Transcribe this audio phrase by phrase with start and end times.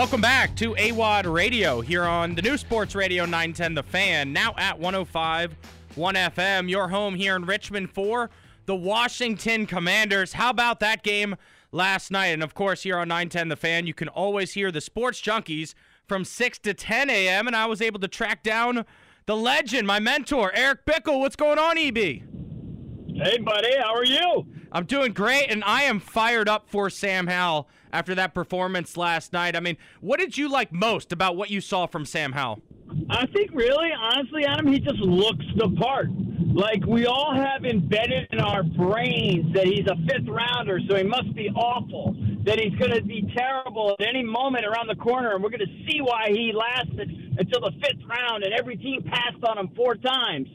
[0.00, 4.54] Welcome back to Awadd Radio here on the new Sports Radio 910 The Fan, now
[4.56, 5.54] at 105
[5.94, 6.70] 1 FM.
[6.70, 8.30] Your home here in Richmond for
[8.64, 10.32] the Washington Commanders.
[10.32, 11.36] How about that game
[11.70, 12.28] last night?
[12.28, 15.74] And of course, here on 910 The Fan, you can always hear the Sports Junkies
[16.08, 17.46] from 6 to 10 a.m.
[17.46, 18.86] And I was able to track down
[19.26, 21.20] the legend, my mentor, Eric Bickel.
[21.20, 21.96] What's going on, EB?
[21.96, 24.46] Hey, buddy, how are you?
[24.72, 29.32] I'm doing great, and I am fired up for Sam Howell after that performance last
[29.32, 29.56] night.
[29.56, 32.62] I mean, what did you like most about what you saw from Sam Howell?
[33.08, 36.08] I think, really, honestly, Adam, he just looks the part.
[36.52, 41.04] Like, we all have embedded in our brains that he's a fifth rounder, so he
[41.04, 45.34] must be awful, that he's going to be terrible at any moment around the corner,
[45.34, 49.04] and we're going to see why he lasted until the fifth round, and every team
[49.04, 50.48] passed on him four times.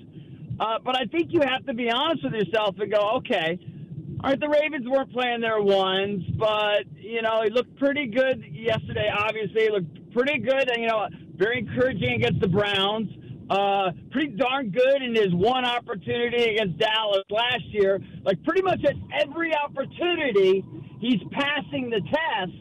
[0.60, 3.60] Uh, but I think you have to be honest with yourself and go, okay,
[4.26, 8.44] all right, the Ravens weren't playing their ones, but you know he looked pretty good
[8.52, 9.08] yesterday.
[9.16, 13.08] Obviously, he looked pretty good, and you know very encouraging against the Browns.
[13.52, 18.00] Uh, pretty darn good in his one opportunity against Dallas last year.
[18.24, 20.66] Like pretty much at every opportunity,
[21.00, 22.58] he's passing the test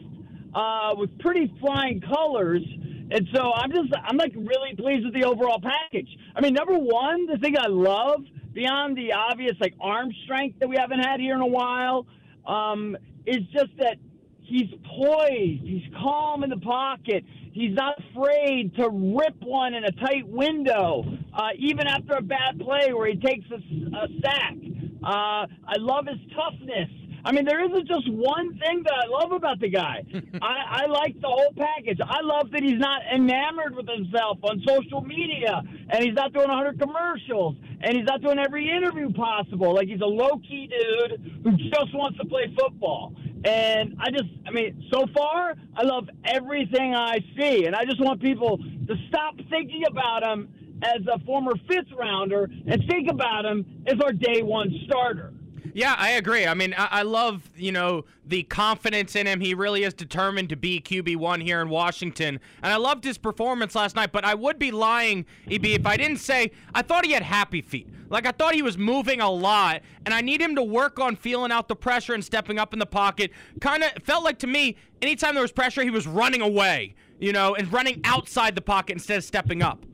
[0.53, 2.61] uh, with pretty flying colors.
[3.09, 6.15] And so I'm just I'm like really pleased with the overall package.
[6.35, 8.21] I mean, number one, the thing I love
[8.55, 12.07] beyond the obvious like arm strength that we haven't had here in a while,
[12.47, 12.97] um,
[13.27, 13.97] is just that
[14.41, 19.91] he's poised, he's calm in the pocket, he's not afraid to rip one in a
[19.91, 21.03] tight window,
[21.33, 24.55] uh, even after a bad play where he takes a, a sack.
[25.03, 26.89] Uh, I love his toughness.
[27.25, 30.03] I mean, there isn't just one thing that I love about the guy.
[30.41, 31.97] I, I like the whole package.
[31.99, 36.49] I love that he's not enamored with himself on social media, and he's not doing
[36.49, 39.73] 100 commercials, and he's not doing every interview possible.
[39.73, 43.13] Like he's a low key dude who just wants to play football.
[43.43, 47.99] And I just, I mean, so far, I love everything I see, and I just
[47.99, 50.49] want people to stop thinking about him
[50.83, 55.33] as a former fifth rounder and think about him as our day one starter.
[55.73, 56.45] Yeah, I agree.
[56.45, 59.39] I mean, I, I, love, you know, the confidence in him.
[59.39, 62.39] He really is determined to be QB1 here in Washington.
[62.61, 65.97] And I loved his performance last night, but I would be lying, EB, if I
[65.97, 67.89] didn't say I thought he had happy feet.
[68.09, 71.15] Like, I thought he was moving a lot, and I need him to work on
[71.15, 73.31] feeling out the pressure and stepping up in the pocket.
[73.61, 77.33] Kind of felt like to me, anytime there was pressure, he was running away, you
[77.33, 79.85] know, and running outside the pocket instead of stepping up.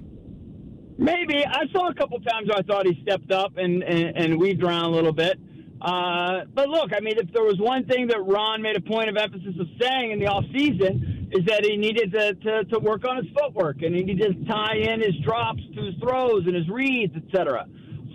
[0.98, 1.44] Maybe.
[1.46, 4.62] I saw a couple times where I thought he stepped up and, and, and weaved
[4.62, 5.40] around a little bit.
[5.82, 9.10] Uh, but look, I mean, if there was one thing that Ron made a point
[9.10, 12.80] of emphasis of saying in the off season is that he needed to, to, to
[12.80, 16.46] work on his footwork and he needed to tie in his drops to his throws
[16.46, 17.66] and his reads, etc.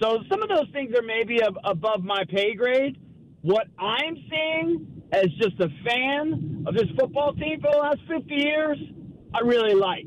[0.00, 2.98] So some of those things are maybe ab- above my pay grade.
[3.42, 8.34] What I'm seeing as just a fan of this football team for the last 50
[8.34, 8.78] years,
[9.34, 10.06] I really like.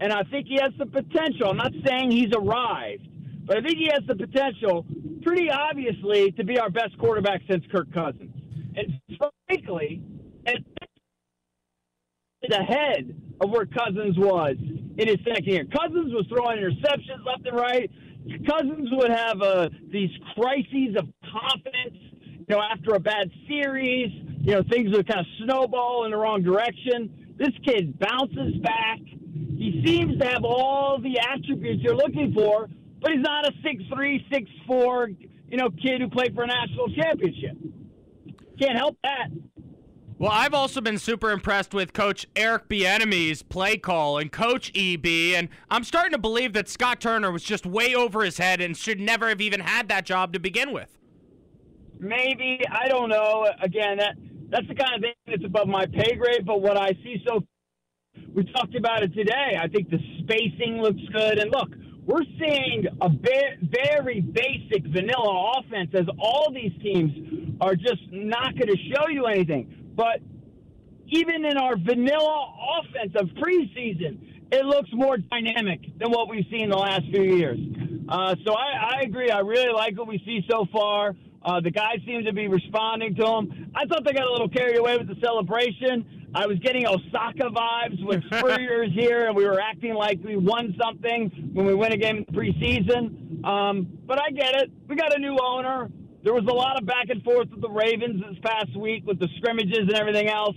[0.00, 1.50] And I think he has the potential.
[1.50, 3.08] I'm not saying he's arrived,
[3.44, 4.86] but I think he has the potential,
[5.26, 8.30] pretty obviously, to be our best quarterback since Kirk Cousins.
[8.76, 9.00] And
[9.48, 10.00] frankly,
[10.46, 10.64] and
[12.52, 14.54] ahead of where Cousins was
[14.98, 15.64] in his second year.
[15.64, 17.90] Cousins was throwing interceptions left and right.
[18.48, 24.12] Cousins would have uh, these crises of confidence, you know, after a bad series.
[24.42, 27.34] You know, things would kind of snowball in the wrong direction.
[27.36, 29.00] This kid bounces back.
[29.00, 32.68] He seems to have all the attributes you're looking for
[33.06, 35.08] but he's not a six three, six four,
[35.48, 37.56] you know, kid who played for a national championship.
[38.60, 39.28] Can't help that.
[40.18, 45.06] Well, I've also been super impressed with Coach Eric Bieniemy's play call and Coach EB,
[45.36, 48.76] and I'm starting to believe that Scott Turner was just way over his head and
[48.76, 50.98] should never have even had that job to begin with.
[52.00, 53.46] Maybe I don't know.
[53.62, 54.16] Again, that
[54.48, 56.44] that's the kind of thing that's above my pay grade.
[56.44, 57.44] But what I see so,
[58.34, 59.56] we talked about it today.
[59.62, 61.70] I think the spacing looks good, and look,
[62.06, 68.68] we're seeing a very basic vanilla offense as all these teams are just not going
[68.68, 69.92] to show you anything.
[69.96, 70.20] But
[71.08, 74.18] even in our vanilla offense of preseason,
[74.52, 77.58] it looks more dynamic than what we've seen the last few years.
[78.08, 79.30] Uh, so I, I agree.
[79.30, 81.16] I really like what we see so far.
[81.44, 83.72] Uh, the guys seem to be responding to them.
[83.74, 86.15] I thought they got a little carried away with the celebration.
[86.36, 90.76] I was getting Osaka vibes with Spurrier's here, and we were acting like we won
[90.78, 93.42] something when we win a game in the preseason.
[93.42, 94.70] Um, but I get it.
[94.86, 95.88] We got a new owner.
[96.24, 99.18] There was a lot of back and forth with the Ravens this past week with
[99.18, 100.56] the scrimmages and everything else.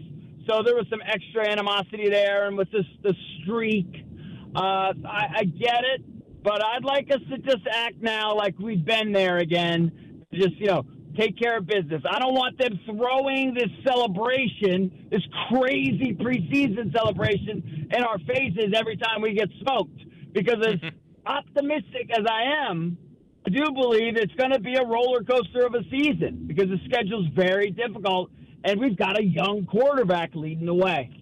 [0.49, 4.05] So there was some extra animosity there, and with this the streak,
[4.55, 6.03] uh, I, I get it.
[6.43, 10.67] But I'd like us to just act now like we've been there again just you
[10.67, 10.85] know
[11.17, 12.01] take care of business.
[12.09, 18.97] I don't want them throwing this celebration, this crazy preseason celebration, in our faces every
[18.97, 19.99] time we get smoked.
[20.33, 20.91] Because as
[21.25, 22.97] optimistic as I am,
[23.45, 26.79] I do believe it's going to be a roller coaster of a season because the
[26.85, 28.29] schedule's very difficult,
[28.63, 31.18] and we've got a young quarterback leading the way.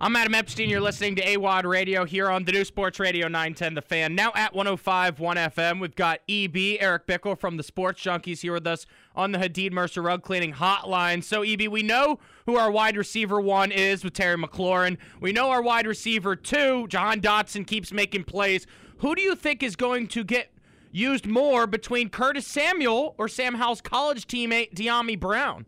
[0.00, 0.70] I'm Adam Epstein.
[0.70, 4.14] You're listening to Awadd Radio here on the new Sports Radio 910 The Fan.
[4.14, 8.52] Now at 105 1 FM, we've got EB, Eric Bickel from the Sports Junkies here
[8.52, 8.86] with us
[9.16, 11.24] on the Hadid Mercer Rug Cleaning Hotline.
[11.24, 14.98] So, EB, we know who our wide receiver one is with Terry McLaurin.
[15.20, 18.68] We know our wide receiver two, Jahan Dotson, keeps making plays.
[18.98, 20.52] Who do you think is going to get
[20.92, 25.66] used more between Curtis Samuel or Sam Howell's college teammate, Dyami Brown?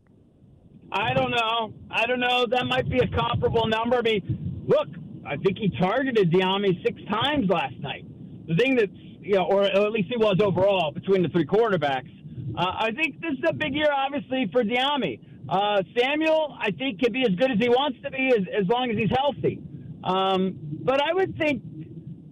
[0.92, 1.72] I don't know.
[1.90, 2.46] I don't know.
[2.46, 3.98] That might be a comparable number.
[3.98, 4.88] I mean, look,
[5.24, 8.04] I think he targeted Dyami six times last night.
[8.48, 8.90] The thing that's,
[9.20, 12.10] you know, or at least he was overall between the three quarterbacks.
[12.56, 15.20] Uh, I think this is a big year, obviously, for Dyami.
[15.48, 18.66] Uh, Samuel, I think, can be as good as he wants to be as, as
[18.68, 19.60] long as he's healthy.
[20.02, 21.62] Um, but I would think,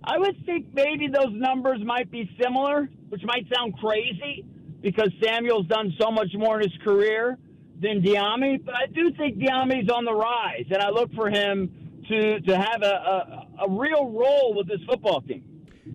[0.03, 4.45] I would think maybe those numbers might be similar, which might sound crazy
[4.81, 7.39] because Samuel's done so much more in his career
[7.81, 11.71] than Dyami, but I do think Dyami's on the rise, and I look for him
[12.09, 15.45] to to have a, a, a real role with this football team.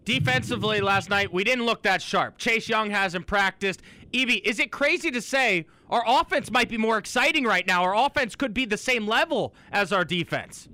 [0.06, 2.38] Defensively last night, we didn't look that sharp.
[2.38, 3.82] Chase Young hasn't practiced.
[4.14, 7.84] EB, is it crazy to say our offense might be more exciting right now?
[7.84, 10.68] Our offense could be the same level as our defense.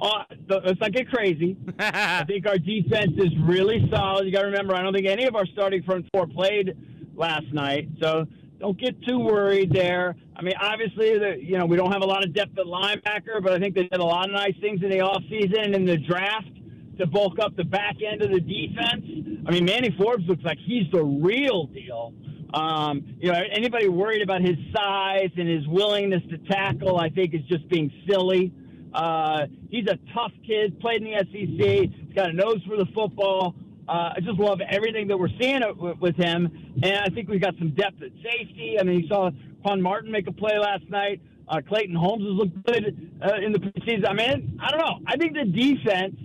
[0.00, 1.56] Uh, let's not get crazy.
[1.78, 4.26] I think our defense is really solid.
[4.26, 6.76] You got to remember, I don't think any of our starting front four played
[7.14, 8.26] last night, so
[8.58, 10.16] don't get too worried there.
[10.36, 13.42] I mean, obviously, the, you know, we don't have a lot of depth at linebacker,
[13.42, 15.84] but I think they did a lot of nice things in the offseason and in
[15.84, 16.50] the draft
[16.98, 19.04] to bulk up the back end of the defense.
[19.46, 22.12] I mean, Manny Forbes looks like he's the real deal.
[22.52, 27.34] Um, you know, anybody worried about his size and his willingness to tackle, I think,
[27.34, 28.52] is just being silly.
[28.92, 32.86] Uh, he's a tough kid, played in the SEC, he's got a nose for the
[32.94, 33.54] football.
[33.88, 35.62] Uh, I just love everything that we're seeing
[35.98, 38.76] with him, and I think we've got some depth at safety.
[38.78, 39.30] I mean, you saw
[39.62, 41.22] Quan Martin make a play last night.
[41.48, 44.06] Uh, Clayton Holmes has looked good uh, in the preseason.
[44.06, 44.98] I mean, I don't know.
[45.06, 46.16] I think the defense,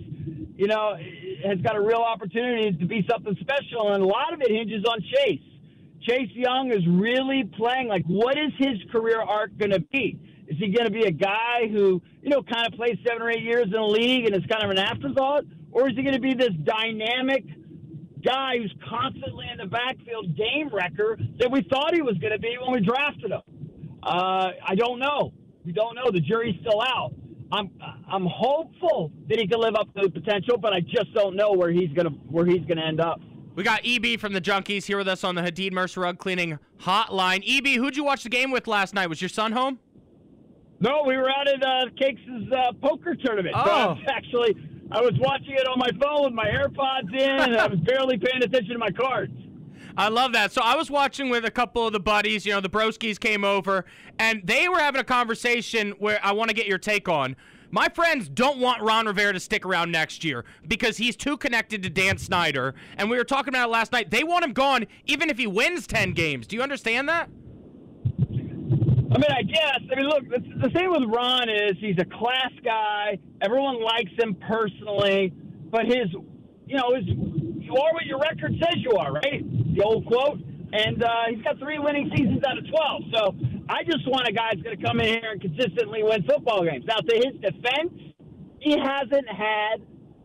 [0.56, 0.94] you know,
[1.46, 4.84] has got a real opportunity to be something special, and a lot of it hinges
[4.84, 5.40] on Chase.
[6.02, 10.20] Chase Young is really playing like, what is his career arc going to be?
[10.48, 13.30] Is he going to be a guy who, you know, kind of plays seven or
[13.30, 15.44] eight years in the league and is kind of an afterthought?
[15.74, 17.44] Or is he going to be this dynamic
[18.24, 22.38] guy who's constantly in the backfield game wrecker that we thought he was going to
[22.38, 23.42] be when we drafted him?
[24.02, 25.32] Uh, I don't know.
[25.64, 26.10] We don't know.
[26.12, 27.12] The jury's still out.
[27.52, 27.70] I'm
[28.10, 31.52] I'm hopeful that he can live up to the potential, but I just don't know
[31.52, 33.20] where he's gonna where he's gonna end up.
[33.54, 36.58] We got EB from the Junkies here with us on the Hadid Mercer Rug Cleaning
[36.80, 37.44] Hotline.
[37.46, 39.08] EB, who'd you watch the game with last night?
[39.08, 39.78] Was your son home?
[40.80, 42.20] No, we were out at uh, Cakes'
[42.52, 43.54] uh, poker tournament.
[43.56, 43.96] Oh.
[44.08, 44.56] actually
[44.94, 48.16] I was watching it on my phone with my AirPods in, and I was barely
[48.16, 49.32] paying attention to my cards.
[49.96, 50.52] I love that.
[50.52, 52.46] So I was watching with a couple of the buddies.
[52.46, 53.84] You know, the Broskis came over,
[54.20, 57.34] and they were having a conversation where I want to get your take on.
[57.72, 61.82] My friends don't want Ron Rivera to stick around next year because he's too connected
[61.82, 62.76] to Dan Snyder.
[62.96, 64.12] And we were talking about it last night.
[64.12, 66.46] They want him gone even if he wins 10 games.
[66.46, 67.28] Do you understand that?
[69.14, 69.78] I mean, I guess.
[69.92, 73.18] I mean, look, the, thing with Ron is he's a class guy.
[73.40, 75.32] Everyone likes him personally,
[75.70, 76.10] but his,
[76.66, 79.44] you know, his, you are what your record says you are, right?
[79.74, 80.40] The old quote.
[80.72, 83.02] And uh, he's got three winning seasons out of 12.
[83.12, 83.36] So
[83.68, 86.64] I just want a guy that's going to come in here and consistently win football
[86.64, 86.84] games.
[86.88, 87.94] Now, to his defense,
[88.58, 89.76] he hasn't had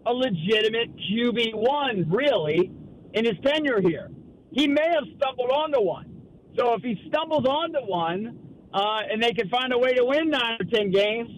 [0.08, 2.72] a legitimate QB1, really,
[3.13, 4.10] in his tenure here.
[4.51, 6.24] He may have stumbled onto one.
[6.58, 10.30] So if he stumbles onto one, uh, and they can find a way to win
[10.30, 11.30] nine or ten games,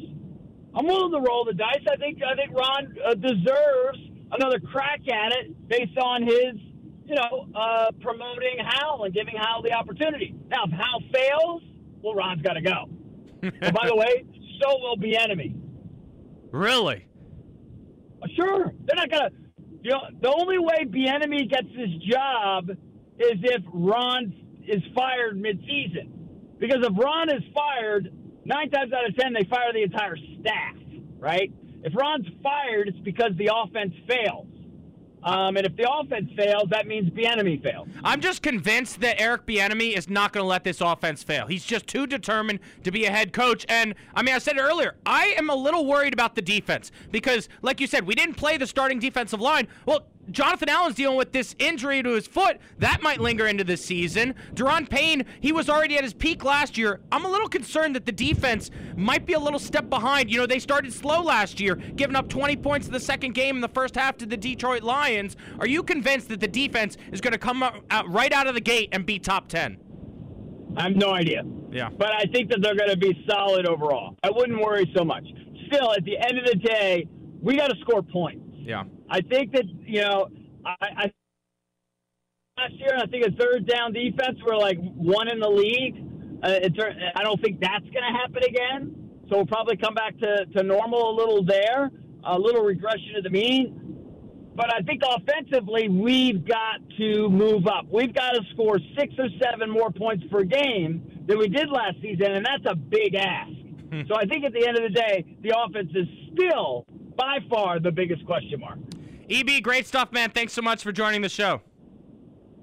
[0.73, 1.85] I'm willing to roll the dice.
[1.91, 3.99] I think I think Ron uh, deserves
[4.31, 6.55] another crack at it based on his,
[7.05, 10.33] you know, uh, promoting Howell and giving Howell the opportunity.
[10.49, 11.61] Now, if Howell fails,
[12.01, 12.89] well, Ron's got to go.
[13.41, 14.25] and by the way,
[14.61, 15.55] so will Bieniemy.
[16.51, 17.05] Really?
[18.21, 18.73] Uh, sure.
[18.85, 19.29] They're not gonna.
[19.83, 24.33] You know, the only way Bieniemy gets his job is if Ron
[24.67, 26.20] is fired mid-season.
[26.61, 28.13] Because if Ron is fired,
[28.45, 30.75] nine times out of ten, they fire the entire staff,
[31.17, 31.51] right?
[31.83, 34.45] If Ron's fired, it's because the offense fails.
[35.23, 37.87] Um, and if the offense fails, that means Bieniemy fails.
[38.03, 41.47] I'm just convinced that Eric Bieniemy is not going to let this offense fail.
[41.47, 43.65] He's just too determined to be a head coach.
[43.67, 44.95] And I mean, I said it earlier.
[45.05, 48.57] I am a little worried about the defense because, like you said, we didn't play
[48.57, 49.67] the starting defensive line.
[49.85, 52.57] Well, Jonathan Allen's dealing with this injury to his foot.
[52.79, 54.33] That might linger into the season.
[54.53, 57.01] Daron Payne, he was already at his peak last year.
[57.11, 60.31] I'm a little concerned that the defense might be a little step behind.
[60.31, 63.55] You know, they started slow last year, giving up 20 points in the second game
[63.55, 65.35] in the first half to the Detroit Lions.
[65.59, 68.61] Are you convinced that the defense is going to come out right out of the
[68.61, 69.77] gate and be top 10?
[70.77, 71.43] I have no idea.
[71.71, 71.89] Yeah.
[71.89, 74.15] But I think that they're going to be solid overall.
[74.23, 75.25] I wouldn't worry so much.
[75.67, 77.07] Still, at the end of the day,
[77.41, 78.45] we got to score points.
[78.57, 78.83] Yeah.
[79.11, 80.29] I think that you know,
[80.65, 81.11] I, I
[82.57, 85.97] last year I think a third down defense were like one in the league.
[86.41, 86.59] Uh,
[87.15, 88.95] I don't think that's going to happen again.
[89.29, 91.91] So we'll probably come back to, to normal a little there,
[92.23, 93.77] a little regression to the mean.
[94.55, 97.85] But I think offensively, we've got to move up.
[97.91, 102.01] We've got to score six or seven more points per game than we did last
[102.01, 103.51] season, and that's a big ask.
[103.91, 104.01] Hmm.
[104.07, 107.79] so I think at the end of the day, the offense is still by far
[107.79, 108.79] the biggest question mark.
[109.31, 110.29] EB, great stuff, man.
[110.31, 111.61] Thanks so much for joining the show.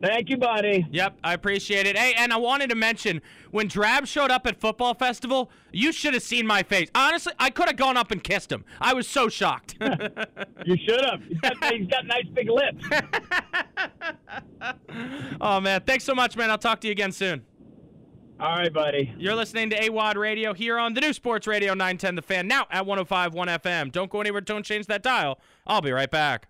[0.00, 0.86] Thank you, buddy.
[0.90, 1.96] Yep, I appreciate it.
[1.98, 3.20] Hey, and I wanted to mention
[3.50, 6.88] when Drab showed up at football festival, you should have seen my face.
[6.94, 8.64] Honestly, I could have gone up and kissed him.
[8.80, 9.74] I was so shocked.
[9.80, 11.22] you should have.
[11.24, 12.84] He's got, he's got nice big lips.
[15.40, 16.50] oh man, thanks so much, man.
[16.50, 17.44] I'll talk to you again soon.
[18.40, 19.12] All right, buddy.
[19.18, 22.68] You're listening to Awadd Radio here on the new Sports Radio 910 The Fan, now
[22.70, 23.90] at 105.1 FM.
[23.90, 25.40] Don't go anywhere, don't change that dial.
[25.66, 26.46] I'll be right back.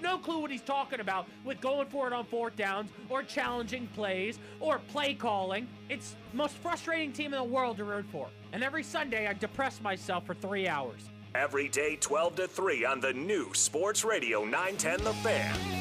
[0.00, 3.86] No clue what he's talking about with going for it on fourth downs or challenging
[3.94, 5.66] plays or play calling.
[5.88, 8.28] It's most frustrating team in the world to root for.
[8.52, 11.10] And every Sunday I depress myself for three hours.
[11.34, 15.78] Every day 12 to 3 on the new Sports Radio 910 The Fan.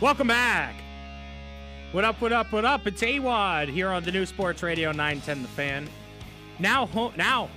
[0.00, 0.76] Welcome back.
[1.92, 2.86] What up, what up, what up?
[2.86, 5.88] It's Awadd here on the new Sports Radio 910 The Fan.
[6.58, 7.48] Now, ho- now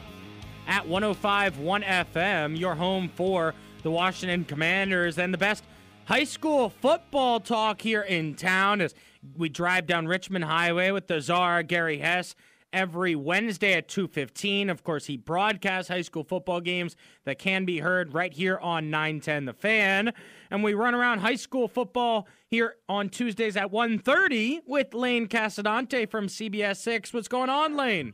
[0.67, 5.65] at 105.1 FM, your home for the Washington Commanders and the best
[6.05, 8.95] high school football talk here in town as
[9.35, 12.33] we drive down Richmond Highway with the czar, Gary Hess,
[12.73, 14.69] every Wednesday at 2:15.
[14.69, 18.89] Of course, he broadcasts high school football games that can be heard right here on
[18.89, 20.13] 910 The Fan,
[20.49, 26.09] and we run around high school football here on Tuesdays at 1:30 with Lane Casadonte
[26.09, 27.13] from CBS 6.
[27.13, 28.13] What's going on, Lane?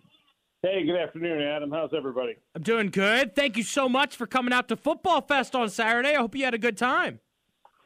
[0.63, 1.71] Hey, good afternoon, Adam.
[1.71, 2.35] How's everybody?
[2.55, 3.35] I'm doing good.
[3.35, 6.15] Thank you so much for coming out to Football Fest on Saturday.
[6.15, 7.19] I hope you had a good time.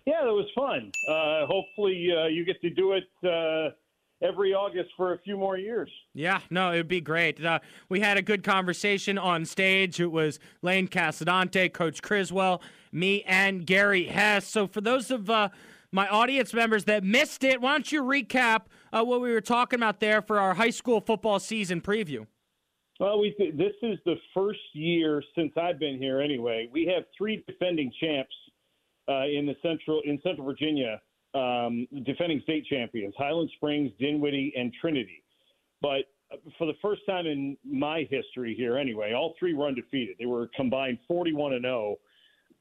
[0.06, 0.92] Yeah, it was fun.
[1.08, 3.76] Uh, hopefully, uh, you get to do it uh,
[4.22, 5.90] every August for a few more years.
[6.14, 7.44] Yeah, no, it would be great.
[7.44, 7.60] Uh,
[7.90, 10.00] we had a good conversation on stage.
[10.00, 12.62] It was Lane Casadonte, Coach Criswell,
[12.92, 14.48] me, and Gary Hess.
[14.48, 15.50] So for those of uh,
[15.92, 18.64] my audience members that missed it, why don't you recap
[18.94, 22.28] uh, what we were talking about there for our high school football season preview?
[23.00, 26.22] Well, we th- this is the first year since I've been here.
[26.22, 28.36] Anyway, we have three defending champs
[29.10, 31.02] uh, in the central in Central Virginia
[31.34, 35.24] um, defending state champions Highland Springs, Dinwiddie, and Trinity.
[35.82, 36.06] But
[36.58, 40.16] for the first time in my history here, anyway, all three were undefeated.
[40.20, 41.96] They were combined 41 and 0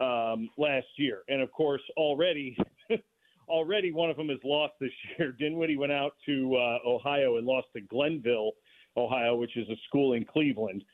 [0.00, 2.56] um, last year, and of course, already.
[3.48, 5.32] already, one of them has lost this year.
[5.38, 8.52] Dinwiddie went out to uh, Ohio and lost to Glenville,
[8.96, 10.84] Ohio, which is a school in Cleveland,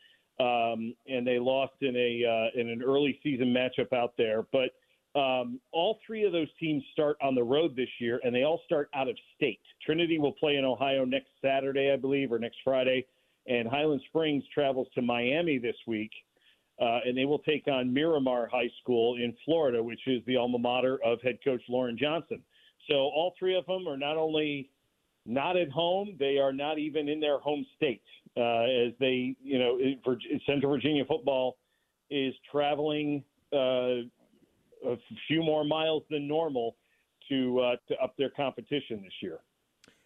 [0.40, 4.46] um, and they lost in a uh, in an early season matchup out there.
[4.52, 4.70] But
[5.16, 8.60] um, all three of those teams start on the road this year, and they all
[8.66, 9.60] start out of state.
[9.84, 13.06] Trinity will play in Ohio next Saturday, I believe, or next Friday,
[13.46, 16.10] and Highland Springs travels to Miami this week,
[16.82, 20.58] uh, and they will take on Miramar High School in Florida, which is the alma
[20.58, 22.42] mater of head coach Loren Johnson.
[22.88, 24.70] So all three of them are not only
[25.24, 28.02] not at home, they are not even in their home state,
[28.36, 29.78] uh, as they, you know,
[30.46, 31.56] Central Virginia football
[32.10, 33.24] is traveling.
[33.52, 34.06] Uh,
[34.84, 34.96] a
[35.28, 36.76] few more miles than normal
[37.28, 39.38] to uh, to up their competition this year.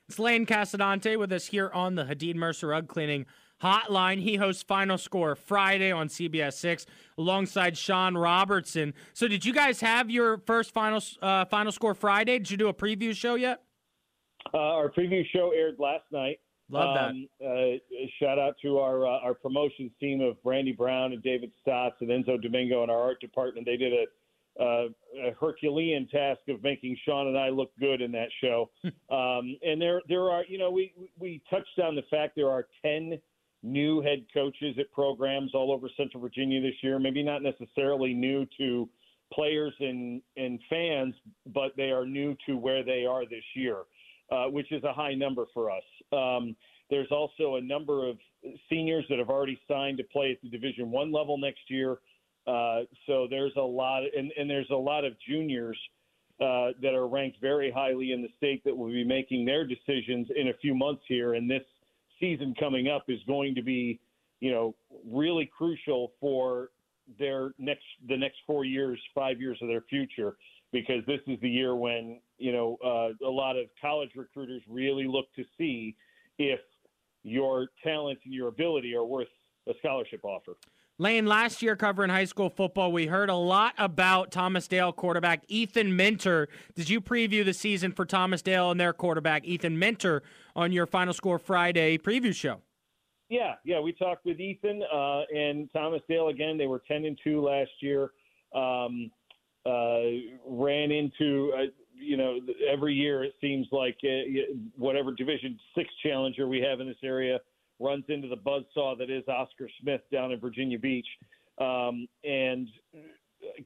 [0.09, 3.27] It's Lane Casadonte with us here on the Hadid Mercer Rug Cleaning
[3.63, 4.21] Hotline.
[4.21, 6.87] He hosts Final Score Friday on CBS Six
[7.17, 8.95] alongside Sean Robertson.
[9.13, 12.39] So, did you guys have your first Final uh, Final Score Friday?
[12.39, 13.63] Did you do a preview show yet?
[14.53, 16.41] Uh, our preview show aired last night.
[16.71, 17.11] Love that.
[17.11, 21.53] Um, uh, shout out to our uh, our promotions team of Brandy Brown and David
[21.61, 23.67] Stotts and Enzo Domingo and our art department.
[23.67, 24.05] They did a
[24.61, 24.89] uh,
[25.27, 28.71] a Herculean task of making Sean and I look good in that show.
[29.11, 32.67] um, and there, there are, you know, we we touched on the fact there are
[32.83, 33.19] ten
[33.63, 36.99] new head coaches at programs all over Central Virginia this year.
[36.99, 38.89] Maybe not necessarily new to
[39.33, 41.15] players and and fans,
[41.55, 43.79] but they are new to where they are this year,
[44.31, 45.85] uh, which is a high number for us.
[46.13, 46.57] Um,
[46.91, 48.19] There's also a number of
[48.69, 51.99] seniors that have already signed to play at the Division One level next year.
[52.47, 55.79] Uh, so there's a lot, and, and there's a lot of juniors
[56.41, 60.27] uh, that are ranked very highly in the state that will be making their decisions
[60.35, 61.35] in a few months here.
[61.35, 61.63] And this
[62.19, 64.01] season coming up is going to be,
[64.41, 64.75] you know,
[65.11, 66.71] really crucial for
[67.19, 70.37] their next the next four years, five years of their future,
[70.73, 75.07] because this is the year when you know uh, a lot of college recruiters really
[75.07, 75.97] look to see
[76.39, 76.61] if
[77.23, 79.29] your talent and your ability are worth
[79.69, 80.57] a scholarship offer.
[81.01, 85.43] Lane, last year covering high school football, we heard a lot about Thomas Dale quarterback
[85.49, 86.47] Ethan Minter.
[86.75, 90.23] Did you preview the season for Thomas Dale and their quarterback Ethan Minter
[90.55, 92.61] on your Final Score Friday preview show?
[93.31, 96.59] Yeah, yeah, we talked with Ethan uh, and Thomas Dale again.
[96.59, 98.11] They were ten and two last year.
[98.55, 99.11] Um,
[99.65, 100.01] uh,
[100.47, 101.63] ran into uh,
[101.95, 102.41] you know
[102.71, 107.39] every year it seems like uh, whatever Division Six challenger we have in this area
[107.81, 111.07] runs into the buzzsaw that is Oscar Smith down in Virginia Beach.
[111.59, 112.69] Um, and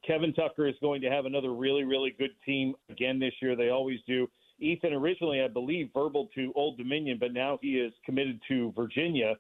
[0.07, 3.57] Kevin Tucker is going to have another really, really good team again this year.
[3.57, 4.29] They always do.
[4.61, 9.35] Ethan originally, I believe, verbal to Old Dominion, but now he is committed to Virginia.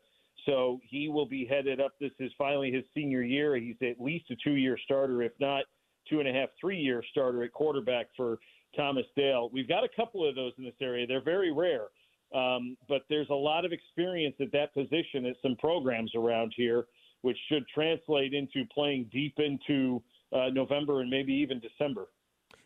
[0.44, 1.92] So he will be headed up.
[2.00, 3.56] This is finally his senior year.
[3.56, 5.64] He's at least a two year starter, if not
[6.08, 8.38] two and a half, three year starter at quarterback for
[8.76, 9.48] Thomas Dale.
[9.52, 11.06] We've got a couple of those in this area.
[11.06, 11.86] They're very rare.
[12.34, 16.86] Um, but there's a lot of experience at that position at some programs around here,
[17.22, 22.08] which should translate into playing deep into uh, November and maybe even December.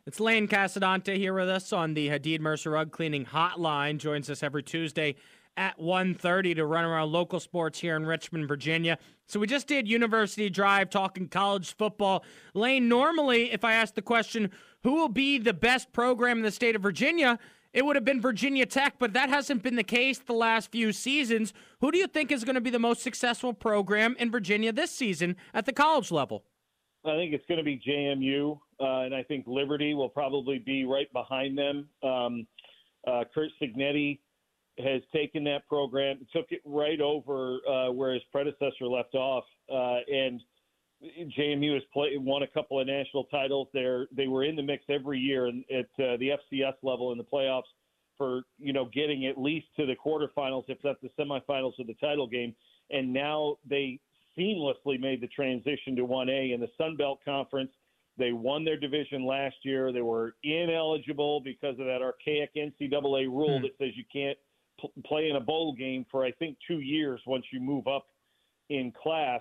[0.06, 3.98] It's Lane Casadonte here with us on the Hadid Mercer Rug Cleaning Hotline.
[3.98, 5.16] Joins us every Tuesday
[5.58, 8.96] at 1.30 to run around local sports here in Richmond, Virginia.
[9.26, 12.24] So we just did University Drive talking college football.
[12.54, 14.50] Lane, normally if I ask the question,
[14.82, 17.38] who will be the best program in the state of Virginia–
[17.72, 20.92] it would have been Virginia Tech, but that hasn't been the case the last few
[20.92, 21.52] seasons.
[21.80, 24.90] Who do you think is going to be the most successful program in Virginia this
[24.90, 26.44] season at the college level?
[27.04, 30.84] I think it's going to be JMU, uh, and I think Liberty will probably be
[30.84, 31.88] right behind them.
[32.02, 32.46] Um,
[33.06, 34.18] uh, Curt Cignetti
[34.78, 39.98] has taken that program, took it right over uh, where his predecessor left off, uh,
[40.12, 40.40] and–
[41.02, 43.68] JMU has played won a couple of national titles.
[43.72, 47.18] There, they were in the mix every year and at uh, the FCS level in
[47.18, 47.62] the playoffs
[48.16, 51.94] for you know getting at least to the quarterfinals, if not the semifinals of the
[51.94, 52.54] title game.
[52.90, 54.00] And now they
[54.36, 57.70] seamlessly made the transition to 1A in the Sun Belt Conference.
[58.16, 59.92] They won their division last year.
[59.92, 63.62] They were ineligible because of that archaic NCAA rule hmm.
[63.62, 64.38] that says you can't
[64.80, 68.06] p- play in a bowl game for I think two years once you move up
[68.68, 69.40] in class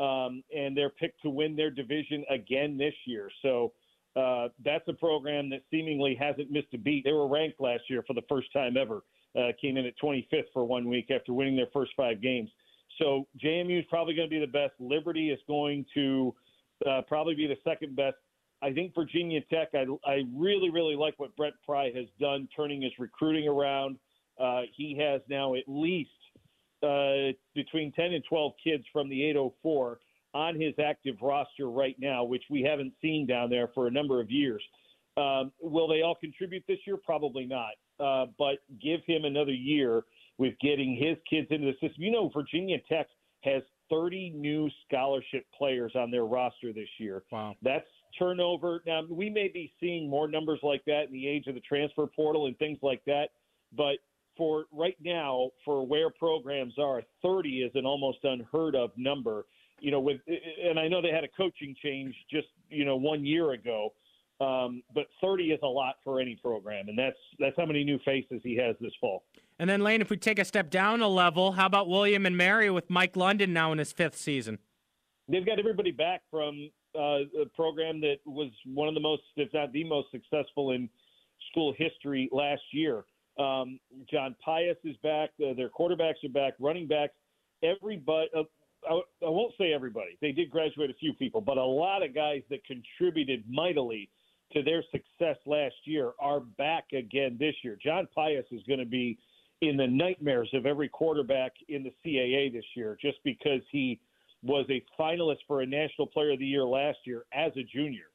[0.00, 3.30] um, and they're picked to win their division again this year.
[3.42, 3.72] So
[4.16, 7.04] uh, that's a program that seemingly hasn't missed a beat.
[7.04, 9.02] They were ranked last year for the first time ever.
[9.38, 12.50] Uh, came in at 25th for one week after winning their first five games.
[12.98, 14.72] So JMU is probably going to be the best.
[14.80, 16.34] Liberty is going to
[16.88, 18.16] uh, probably be the second best.
[18.62, 19.68] I think Virginia Tech.
[19.74, 23.98] I, I really, really like what Brent Pry has done, turning his recruiting around.
[24.40, 26.10] Uh, he has now at least
[26.82, 29.98] uh, between 10 and 12 kids from the 804
[30.34, 34.20] on his active roster right now, which we haven't seen down there for a number
[34.20, 34.62] of years.
[35.16, 36.96] Um, will they all contribute this year?
[36.96, 37.72] Probably not.
[37.98, 40.04] Uh, but give him another year
[40.36, 42.04] with getting his kids into the system.
[42.04, 43.08] You know, Virginia Tech
[43.42, 47.24] has 30 new scholarship players on their roster this year.
[47.32, 47.54] Wow.
[47.62, 47.86] That's
[48.18, 48.82] turnover.
[48.86, 52.06] Now, we may be seeing more numbers like that in the age of the transfer
[52.06, 53.30] portal and things like that,
[53.76, 53.96] but
[54.38, 59.44] for right now, for where programs are, 30 is an almost unheard of number.
[59.80, 63.26] You know, with and I know they had a coaching change just you know one
[63.26, 63.92] year ago,
[64.40, 67.98] um, but 30 is a lot for any program, and that's that's how many new
[68.04, 69.24] faces he has this fall.
[69.58, 72.36] And then Lane, if we take a step down a level, how about William and
[72.36, 74.58] Mary with Mike London now in his fifth season?
[75.28, 79.52] They've got everybody back from uh, a program that was one of the most, if
[79.52, 80.88] not the most successful in
[81.50, 83.04] school history last year.
[83.38, 83.78] Um,
[84.10, 85.30] John Pius is back.
[85.40, 86.54] Uh, their quarterbacks are back.
[86.58, 87.14] Running backs.
[87.62, 88.28] Everybody.
[88.36, 88.42] Uh,
[88.88, 90.16] I, I won't say everybody.
[90.20, 94.08] They did graduate a few people, but a lot of guys that contributed mightily
[94.52, 97.76] to their success last year are back again this year.
[97.82, 99.18] John Pius is going to be
[99.60, 104.00] in the nightmares of every quarterback in the CAA this year, just because he
[104.42, 108.06] was a finalist for a National Player of the Year last year as a junior.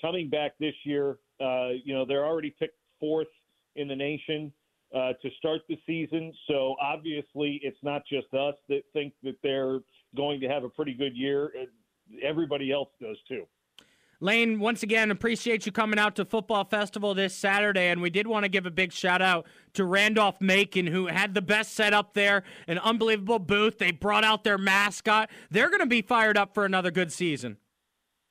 [0.00, 3.28] Coming back this year, uh, you know they're already picked fourth
[3.76, 4.52] in the nation
[4.94, 6.32] uh, to start the season.
[6.46, 9.80] So obviously, it's not just us that think that they're
[10.16, 11.52] going to have a pretty good year.
[12.22, 13.44] Everybody else does too.
[14.20, 17.88] Lane, once again, appreciate you coming out to Football Festival this Saturday.
[17.88, 21.34] And we did want to give a big shout out to Randolph Macon, who had
[21.34, 23.78] the best setup there, an unbelievable booth.
[23.78, 25.30] They brought out their mascot.
[25.50, 27.58] They're going to be fired up for another good season.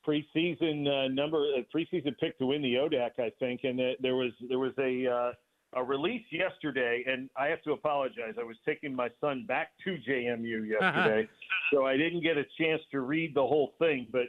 [0.06, 4.16] Preseason uh, number, uh, preseason pick to win the ODAC, I think, and uh, there
[4.16, 5.32] was there was a uh,
[5.74, 8.36] a release yesterday, and I have to apologize.
[8.40, 11.28] I was taking my son back to JMU yesterday,
[11.74, 14.08] so I didn't get a chance to read the whole thing.
[14.12, 14.28] But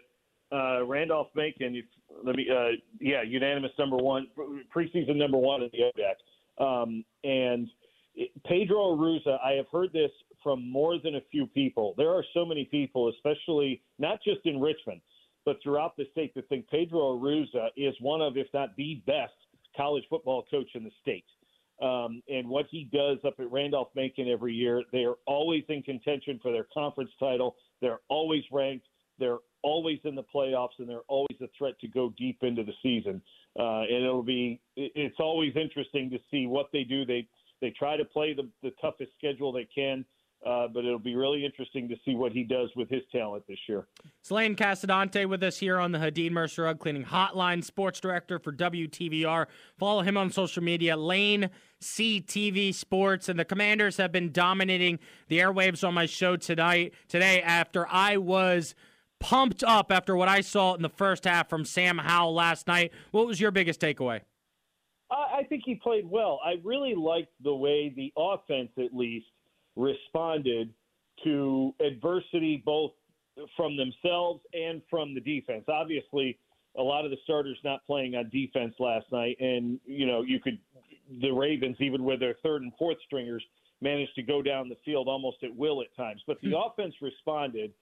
[0.57, 1.85] uh, Randolph Macon, if,
[2.25, 4.27] let me, uh, yeah, unanimous number one,
[4.75, 6.63] preseason number one in the ODAC.
[6.65, 7.69] Um, and
[8.17, 10.11] it, Pedro Arruza, I have heard this
[10.43, 11.95] from more than a few people.
[11.97, 15.01] There are so many people, especially not just in Richmond,
[15.45, 19.33] but throughout the state, that think Pedro Arruza is one of, if not the best,
[19.79, 21.25] college football coach in the state.
[21.81, 25.83] Um, and what he does up at Randolph Macon every year, they are always in
[25.83, 27.55] contention for their conference title.
[27.81, 28.87] They're always ranked.
[29.19, 32.73] They're always in the playoffs, and they're always a threat to go deep into the
[32.83, 33.23] season.
[33.59, 37.05] Uh, and it'll be it's always interesting to see what they do.
[37.05, 37.29] They
[37.61, 40.05] they try to play the, the toughest schedule they can.
[40.47, 43.59] Uh, but it'll be really interesting to see what he does with his talent this
[43.69, 43.87] year.
[44.31, 48.53] Lane Casadonte with us here on the Hadid Mercer Rug Cleaning Hotline, sports director for
[48.53, 49.47] WTVR.
[49.79, 51.51] Follow him on social media, Lane
[51.83, 53.29] CTV Sports.
[53.29, 58.17] And the Commanders have been dominating the airwaves on my show tonight today after I
[58.17, 58.77] was
[59.19, 62.93] pumped up after what I saw in the first half from Sam Howell last night.
[63.11, 64.21] What was your biggest takeaway?
[65.11, 66.41] I think he played well.
[66.45, 69.27] I really liked the way the offense, at least,
[69.79, 70.71] responded
[71.25, 72.93] to adversity, both
[73.57, 75.65] from themselves and from the defense.
[75.69, 76.39] Obviously,
[76.77, 80.41] a lot of the starters not playing on defense last night, and you know you
[80.41, 80.59] could
[81.23, 83.43] the Ravens, even with their third and fourth stringers,
[83.81, 86.23] managed to go down the field almost at will at times.
[86.27, 86.57] But the hmm.
[86.57, 87.73] offense responded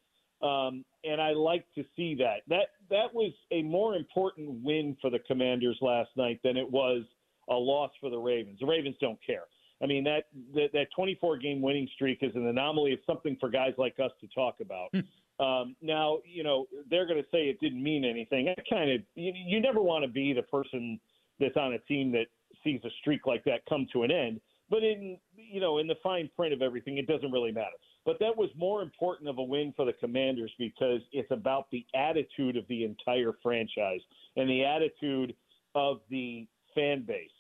[0.43, 2.43] um, and I like to see that.
[2.49, 7.05] That that was a more important win for the Commanders last night than it was
[7.49, 8.59] a loss for the Ravens.
[8.61, 9.45] The Ravens don't care.
[9.83, 12.93] I mean that that, that 24 game winning streak is an anomaly.
[12.93, 14.89] It's something for guys like us to talk about.
[14.93, 15.45] Hmm.
[15.45, 18.47] um, now, you know they're going to say it didn't mean anything.
[18.47, 20.99] That kind of you, you never want to be the person
[21.39, 22.27] that's on a team that
[22.65, 24.41] sees a streak like that come to an end.
[24.69, 27.77] But in you know in the fine print of everything, it doesn't really matter.
[28.05, 31.85] But that was more important of a win for the Commanders because it's about the
[31.95, 34.01] attitude of the entire franchise
[34.37, 35.35] and the attitude
[35.75, 37.31] of the fan base.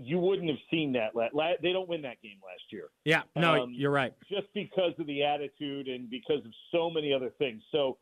[0.00, 1.12] You wouldn't have seen that.
[1.62, 2.90] They don't win that game last year.
[3.04, 4.12] Yeah, no, um, you're right.
[4.28, 7.62] Just because of the attitude and because of so many other things.
[7.72, 7.98] So,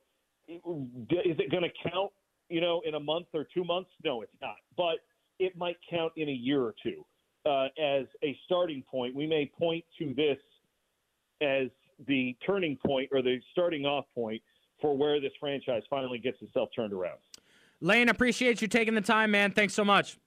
[0.48, 2.12] is it going to count?
[2.48, 3.90] You know, in a month or two months?
[4.04, 4.56] No, it's not.
[4.76, 4.98] But
[5.38, 7.04] it might count in a year or two
[7.44, 9.14] uh, as a starting point.
[9.14, 10.38] We may point to this
[11.40, 11.68] as
[12.06, 14.42] the turning point or the starting off point
[14.80, 17.18] for where this franchise finally gets itself turned around.
[17.80, 19.52] Lane, appreciate you taking the time, man.
[19.52, 20.18] Thanks so much.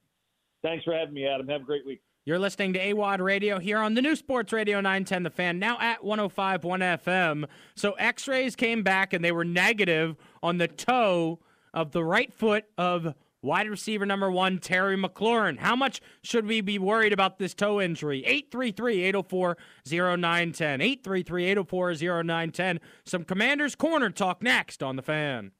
[0.62, 1.48] Thanks for having me, Adam.
[1.48, 2.02] Have a great week.
[2.26, 5.78] You're listening to Awadd Radio here on the new Sports Radio 910 The Fan, now
[5.80, 7.44] at 105.1 FM.
[7.74, 11.40] So x rays came back and they were negative on the toe
[11.72, 15.58] of the right foot of Wide receiver number one, Terry McLaurin.
[15.58, 18.22] How much should we be worried about this toe injury?
[18.26, 20.80] 833 804 0910.
[20.82, 22.80] 833 804 0910.
[23.06, 25.52] Some Commanders Corner talk next on The Fan.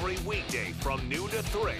[0.00, 1.72] Every weekday from noon to 3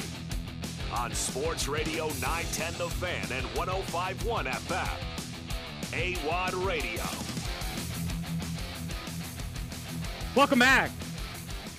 [0.93, 4.99] on Sports Radio 910 The Fan and 1051 FM.
[5.93, 7.03] Awadd Radio.
[10.35, 10.91] Welcome back.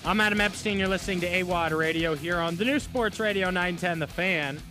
[0.02, 0.78] I'm Adam Epstein.
[0.78, 4.62] You're listening to Awadd Radio here on the new Sports Radio 910 The Fan.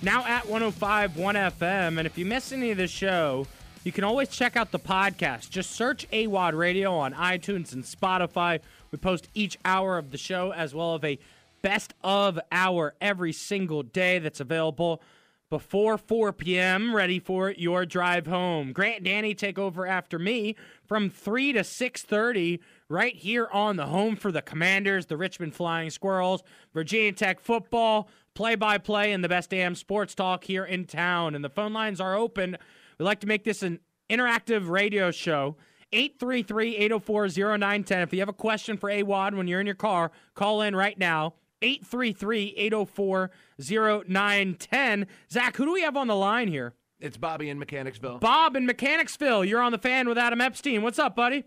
[0.00, 1.98] Now at 105 1 FM.
[1.98, 3.46] And if you miss any of the show,
[3.84, 5.50] you can always check out the podcast.
[5.50, 8.60] Just search Awadd Radio on iTunes and Spotify.
[8.90, 11.18] We post each hour of the show as well as a
[11.62, 15.02] best of hour every single day that's available
[15.50, 16.94] before 4 p.m.
[16.94, 18.72] Ready for your drive home.
[18.72, 20.54] Grant Danny take over after me
[20.86, 25.90] from 3 to 6:30 right here on the home for the Commanders, the Richmond Flying
[25.90, 31.34] Squirrels, Virginia Tech football, play-by-play and the best damn sports talk here in town.
[31.34, 32.56] And the phone lines are open.
[32.98, 35.56] We like to make this an interactive radio show.
[35.92, 38.02] 833-804-0910.
[38.02, 40.98] If you have a question for Awadd when you're in your car, call in right
[40.98, 41.34] now.
[41.62, 45.06] 833 804 0910.
[45.30, 46.72] Zach, who do we have on the line here?
[47.00, 48.18] It's Bobby in Mechanicsville.
[48.18, 49.44] Bob in Mechanicsville.
[49.44, 50.82] You're on the fan with Adam Epstein.
[50.82, 51.44] What's up, buddy?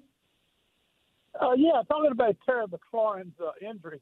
[1.40, 4.02] Uh, yeah, talking about Terry McLaurin's uh, injury.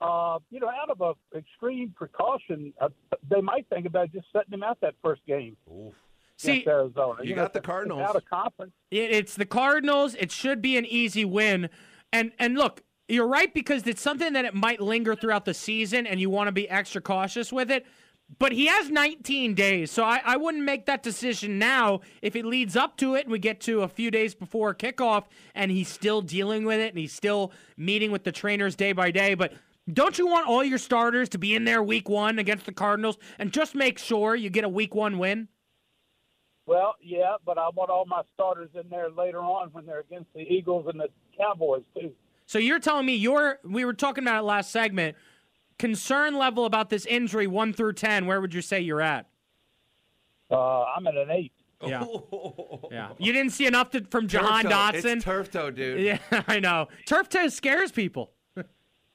[0.00, 2.88] Uh, you know, out of a extreme precaution, uh,
[3.28, 5.56] they might think about just setting him out that first game.
[5.70, 5.94] Oof.
[6.40, 7.22] See, Arizona.
[7.22, 8.72] You, you got know, the Cardinals out of conference.
[8.90, 10.14] It, it's the Cardinals.
[10.14, 11.68] It should be an easy win.
[12.12, 16.06] And and look, you're right because it's something that it might linger throughout the season,
[16.06, 17.86] and you want to be extra cautious with it.
[18.38, 22.00] But he has 19 days, so I, I wouldn't make that decision now.
[22.22, 25.24] If it leads up to it and we get to a few days before kickoff
[25.56, 29.10] and he's still dealing with it and he's still meeting with the trainers day by
[29.10, 29.52] day, but
[29.92, 33.18] don't you want all your starters to be in there week one against the Cardinals
[33.40, 35.48] and just make sure you get a week one win?
[36.70, 40.32] Well, yeah, but I want all my starters in there later on when they're against
[40.34, 42.12] the Eagles and the Cowboys too.
[42.46, 45.16] So you're telling me you're we were talking about it last segment.
[45.80, 49.26] Concern level about this injury one through ten, where would you say you're at?
[50.48, 51.52] Uh, I'm at an eight.
[51.84, 52.04] Yeah.
[52.92, 53.10] Yeah.
[53.18, 54.72] You didn't see enough to, from Jahan Turf.
[54.72, 55.16] Dotson?
[55.16, 56.00] It's turf toe, dude.
[56.32, 56.88] yeah, I know.
[57.06, 58.30] Turf toe scares people.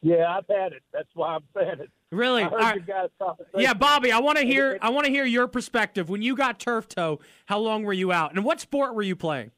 [0.01, 0.83] Yeah, I've had it.
[0.93, 1.89] That's why I'm saying it.
[2.15, 2.43] Really?
[2.43, 2.75] I heard All right.
[2.75, 3.45] you guys talking.
[3.57, 6.09] Yeah, Bobby, I want to hear I want to hear your perspective.
[6.09, 8.33] When you got turf toe, how long were you out?
[8.33, 9.51] And what sport were you playing?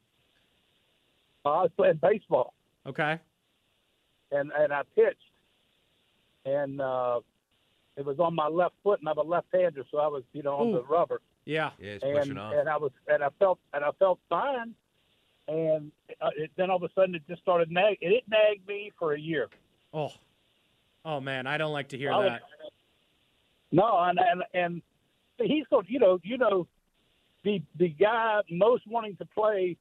[1.44, 2.52] I was playing baseball,
[2.86, 3.18] Okay.
[4.32, 5.16] and and I pitched,
[6.44, 7.20] and uh,
[7.96, 10.56] it was on my left foot, and I'm a left-hander, so I was, you know,
[10.56, 10.72] on Ooh.
[10.74, 11.70] the rubber, Yeah.
[11.78, 12.52] Yeah, it's pushing and off.
[12.54, 14.74] and I was, and I felt, and I felt fine,
[15.46, 15.90] and
[16.20, 18.92] uh, it, then all of a sudden it just started nag, and it nagged me
[18.98, 19.48] for a year.
[19.94, 20.12] Oh.
[21.04, 22.42] Oh man, I don't like to hear I was- that.
[23.70, 24.82] No, and and and
[25.38, 25.86] he's going.
[25.88, 26.66] You know, you know,
[27.44, 29.76] the the guy most wanting to play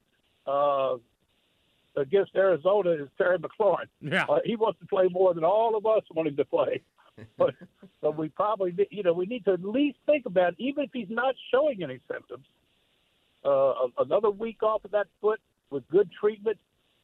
[0.45, 0.95] uh,
[1.95, 3.85] against Arizona is Terry McLaurin.
[4.01, 4.25] Yeah.
[4.27, 6.81] Uh, he wants to play more than all of us want him to play.
[7.37, 7.55] but
[8.01, 10.83] but we probably need- you know we need to at least think about it, even
[10.83, 12.45] if he's not showing any symptoms.
[13.45, 16.57] Uh, another week off of that foot with good treatment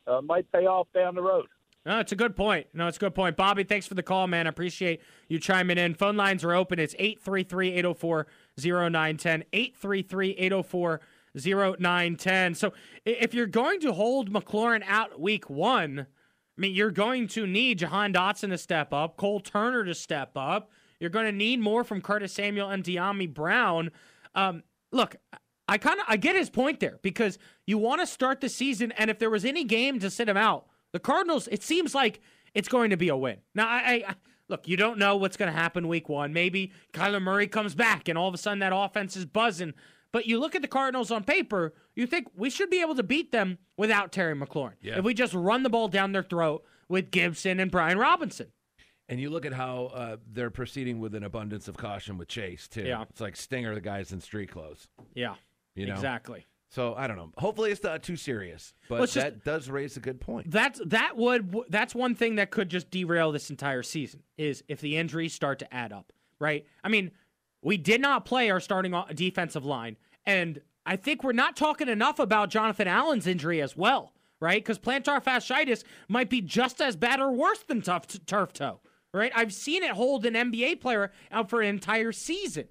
[0.08, 1.46] uh, might pay off down the road.
[1.86, 2.68] No, it's a good point.
[2.74, 3.36] No, it's a good point.
[3.36, 4.48] Bobby, thanks for the call, man.
[4.48, 5.96] I appreciate you chiming in.
[5.96, 6.80] Phone lines are open.
[6.80, 9.44] It's 833 804 0910.
[9.52, 11.02] 833 804
[11.36, 12.56] 0910.
[12.56, 12.74] So
[13.06, 16.08] if you're going to hold McLaurin out week one,
[16.58, 20.32] I mean, you're going to need Jahan Dotson to step up, Cole Turner to step
[20.36, 20.72] up.
[21.00, 23.92] You're going to need more from Curtis Samuel and Dyami Brown.
[24.36, 25.16] Um, look,
[25.68, 28.92] I kind of I get his point there because you want to start the season,
[28.94, 31.50] and if there was any game to sit him out, the Cardinals.
[31.52, 32.22] It seems like
[32.54, 33.38] it's going to be a win.
[33.54, 34.16] Now, I, I
[34.48, 36.32] look, you don't know what's going to happen week one.
[36.32, 39.74] Maybe Kyler Murray comes back, and all of a sudden that offense is buzzing.
[40.14, 43.04] But you look at the Cardinals on paper, you think we should be able to
[43.04, 44.74] beat them without Terry McLaurin.
[44.82, 45.00] Yeah.
[45.00, 48.48] If we just run the ball down their throat with Gibson and Brian Robinson.
[49.10, 52.68] And you look at how uh, they're proceeding with an abundance of caution with Chase
[52.68, 52.84] too.
[52.84, 53.04] Yeah.
[53.10, 54.88] it's like Stinger, the guys in street clothes.
[55.14, 55.36] Yeah,
[55.76, 56.46] You know, exactly.
[56.74, 57.30] So I don't know.
[57.38, 60.50] Hopefully, it's not too serious, but Well, just- that does raise a good point.
[60.50, 64.82] That's that would that's one thing that could just derail this entire season is if
[64.82, 66.66] the injuries start to add up, right?
[66.84, 67.12] I mean,
[67.62, 72.18] we did not play our starting defensive line, and I think we're not talking enough
[72.18, 74.64] about Jonathan Allen's injury as well, right?
[74.64, 78.80] Because plantar fasciitis might be just as bad or worse than tough turf toe,
[79.14, 79.32] right?
[79.36, 82.68] I've seen it hold an NBA player out for an entire season.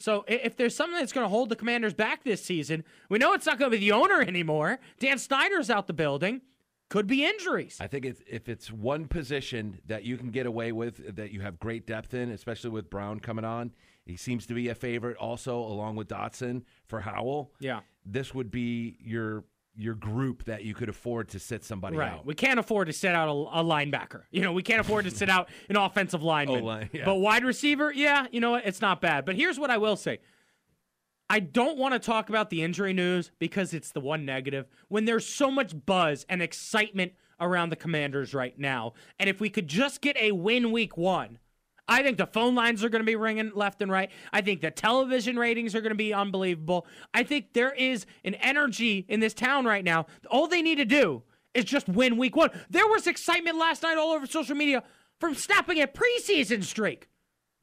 [0.00, 3.32] So if there's something that's going to hold the Commanders back this season, we know
[3.32, 4.78] it's not going to be the owner anymore.
[5.00, 6.42] Dan Snyder's out the building.
[6.88, 7.76] Could be injuries.
[7.80, 11.42] I think it's, if it's one position that you can get away with, that you
[11.42, 13.72] have great depth in, especially with Brown coming on,
[14.06, 17.52] he seems to be a favorite also, along with Dotson for Howell.
[17.60, 17.80] Yeah.
[18.06, 19.44] This would be your
[19.78, 22.10] your group that you could afford to sit somebody Right.
[22.12, 22.26] out.
[22.26, 24.22] We can't afford to sit out a, a linebacker.
[24.32, 26.62] You know, we can't afford to sit out an offensive oh, lineman.
[26.62, 27.04] O-line, yeah.
[27.04, 28.66] But wide receiver, yeah, you know what?
[28.66, 29.24] It's not bad.
[29.24, 30.18] But here's what I will say.
[31.30, 35.04] I don't want to talk about the injury news because it's the one negative when
[35.04, 38.94] there's so much buzz and excitement around the commanders right now.
[39.20, 41.38] And if we could just get a win week one,
[41.88, 44.10] I think the phone lines are going to be ringing left and right.
[44.32, 46.86] I think the television ratings are going to be unbelievable.
[47.14, 50.06] I think there is an energy in this town right now.
[50.30, 51.22] All they need to do
[51.54, 52.50] is just win week one.
[52.68, 54.82] There was excitement last night all over social media
[55.18, 57.08] from snapping a preseason streak.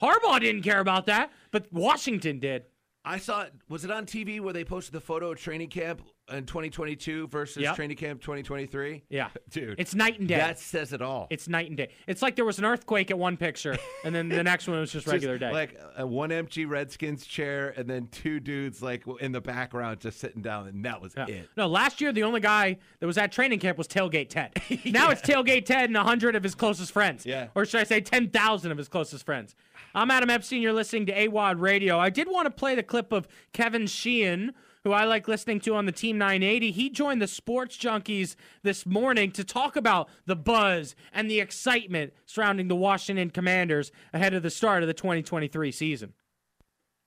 [0.02, 2.64] Harbaugh didn't care about that, but Washington did.
[3.06, 3.54] I saw it.
[3.70, 7.58] Was it on TV where they posted the photo of training camp in 2022 versus
[7.64, 7.76] Yep.
[7.76, 9.04] training camp 2023?
[9.10, 9.30] Yeah.
[9.50, 9.80] Dude.
[9.80, 10.38] It's night and day.
[10.38, 11.28] That says it all.
[11.30, 11.90] It's night and day.
[12.08, 14.92] It's like there was an earthquake at one picture, and then the next one was
[14.92, 15.52] just Just regular day.
[15.52, 20.20] Like a one empty Redskins chair, and then two dudes like in the background just
[20.20, 21.28] sitting down, and that was Yeah.
[21.28, 21.50] it.
[21.56, 24.52] No, last year the only guy that was at training camp was Tailgate Ted.
[24.86, 27.26] Now it's Tailgate Ted and hundred of his closest friends.
[27.26, 27.48] Yeah.
[27.56, 29.54] Or should I say ten thousand of his closest friends?
[29.94, 30.62] I'm Adam Epstein.
[30.62, 32.00] You're listening to Awadd Radio.
[32.00, 34.54] I did want to play the clip of Kevin Sheehan,
[34.86, 36.72] who I like listening to on the Team 980.
[36.72, 42.14] He joined the Sports Junkies this morning to talk about the buzz and the excitement
[42.28, 46.14] surrounding the Washington Commanders ahead of the start of the 2023 season.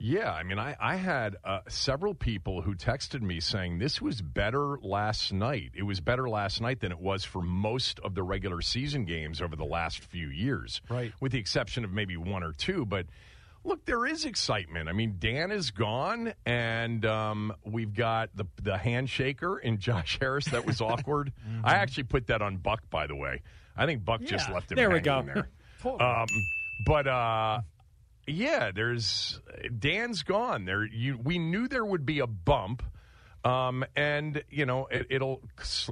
[0.01, 4.23] Yeah, I mean, I, I had uh, several people who texted me saying this was
[4.23, 5.71] better last night.
[5.77, 9.41] It was better last night than it was for most of the regular season games
[9.41, 10.81] over the last few years.
[10.89, 11.13] Right.
[11.21, 12.87] With the exception of maybe one or two.
[12.87, 13.07] But
[13.69, 14.89] look, there is excitement.
[14.89, 20.47] I mean, Dan is gone, and um, we've got the, the handshaker in Josh Harris.
[20.47, 21.33] That was awkward.
[21.65, 23.43] I actually put that on Buck, by the way.
[23.77, 25.23] I think Buck just left him there we go.
[25.23, 25.49] there.
[25.85, 26.27] Um,
[26.85, 27.61] but uh,
[28.27, 29.41] yeah, there's
[29.79, 30.65] Dan's gone.
[30.65, 32.83] There, you we knew there would be a bump,
[33.45, 35.41] um, and you know it, it'll.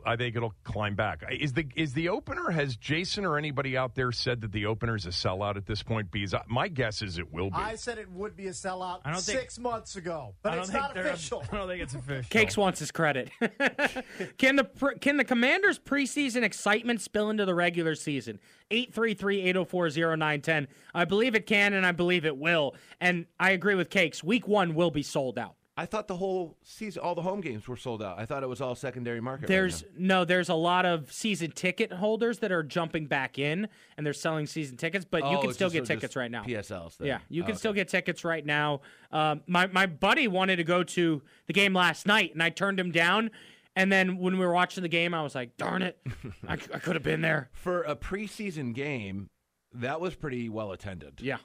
[0.05, 1.23] I think it'll climb back.
[1.31, 2.51] Is the is the opener?
[2.51, 5.83] Has Jason or anybody out there said that the opener is a sellout at this
[5.83, 6.11] point?
[6.11, 7.57] Because I- my guess is it will be.
[7.57, 10.73] I said it would be a sellout I don't think- six months ago, but it's
[10.73, 11.45] not official.
[11.53, 12.29] I don't think it's official.
[12.31, 13.31] Cakes wants his credit.
[14.39, 14.65] can the
[15.01, 18.39] can the Commanders preseason excitement spill into the regular season?
[18.71, 20.67] 833-804-0910.
[20.95, 22.75] I believe it can and I believe it will.
[23.01, 24.25] And I agree with Cakes.
[24.25, 25.55] Week 1 will be sold out.
[25.79, 28.19] I thought the whole season, all the home games were sold out.
[28.19, 29.43] I thought it was all secondary market.
[29.43, 29.89] right There's now.
[30.21, 34.15] no, there's a lot of season ticket holders that are jumping back in and they're
[34.15, 36.45] selling season tickets, but you Oh, can still just- get tickets right now.
[36.45, 36.97] PSLs.
[36.97, 37.09] then.
[37.09, 38.81] Yeah, you Oh, can still get tickets right now.
[39.13, 42.81] Um, my my buddy wanted to go to the game last night, and I turned
[42.81, 43.31] him down.
[43.75, 45.99] And then when we were watching the game, I was like, "Darn it,
[46.49, 49.29] I, I could have been there." for a preseason game.
[49.75, 51.21] That was pretty well attended.
[51.21, 51.37] Yeah,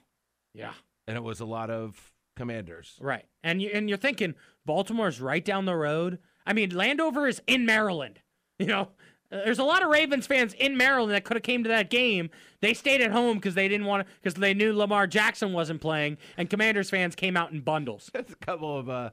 [0.53, 0.71] yeah,
[1.05, 2.97] and it was a lot of commanders.
[2.99, 3.25] right.
[3.43, 6.19] And you and you're thinking Baltimore's right down the road.
[6.45, 8.19] I mean, Landover is in Maryland.
[8.59, 8.89] You know,
[9.31, 12.29] there's a lot of Ravens fans in Maryland that could have came to that game.
[12.59, 15.81] They stayed at home because they didn't want to because they knew Lamar Jackson wasn't
[15.81, 18.11] playing, and Commanders fans came out in bundles.
[18.13, 18.87] That's a couple of.
[18.87, 19.09] uh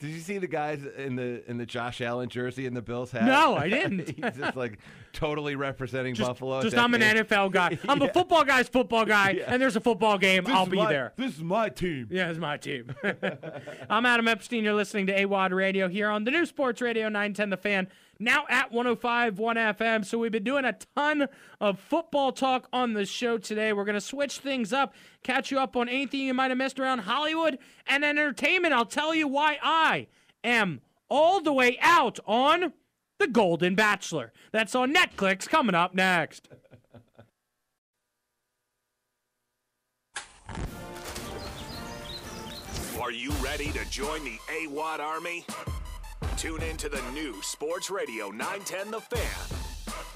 [0.00, 3.10] Did you see the guys in the in the Josh Allen jersey in the Bills
[3.12, 3.24] hat?
[3.24, 4.08] No, I didn't.
[4.08, 4.78] He's just like
[5.12, 6.62] totally representing Just, Buffalo.
[6.62, 7.16] just I'm an game.
[7.16, 7.78] NFL guy.
[7.88, 8.06] I'm Yeah.
[8.08, 9.44] a football guy's football guy, Yeah.
[9.52, 10.44] and there's a football game.
[10.44, 11.12] This I'll be my- there.
[11.16, 12.08] This is my team.
[12.10, 12.94] Yeah, it's my team.
[13.90, 14.64] I'm Adam Epstein.
[14.64, 17.88] You're listening to Awadd Radio here on the new Sports Radio 910 The Fan,
[18.20, 20.04] now at 105.1 FM.
[20.04, 21.26] So we've been doing a ton
[21.60, 23.72] of football talk on the show today.
[23.72, 26.78] We're going to switch things up, catch you up on anything you might have missed
[26.78, 28.74] around Hollywood and entertainment.
[28.74, 30.06] I'll tell you why I
[30.44, 32.72] am all the way out on
[33.18, 34.32] The Golden Bachelor.
[34.52, 36.48] That's on NetClix coming up next.
[43.00, 45.44] Are you ready to join the Awadd Army?
[46.40, 49.58] Tune in to the new Sports Radio 910 The Fan.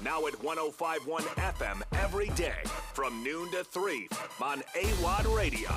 [0.03, 2.63] Now at 1051 FM every day
[2.95, 4.09] from noon to 3
[4.41, 5.69] on Awadd Radio.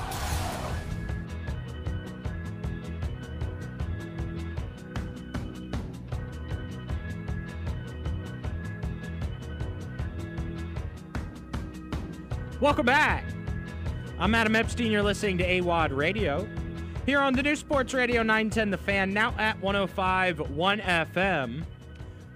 [12.59, 13.27] Welcome back.
[14.19, 14.91] I'm Adam Epstein.
[14.91, 16.49] You're listening to Awadd Radio
[17.09, 21.62] here on the new Sports Radio 910 The Fan, now at 105.1 FM.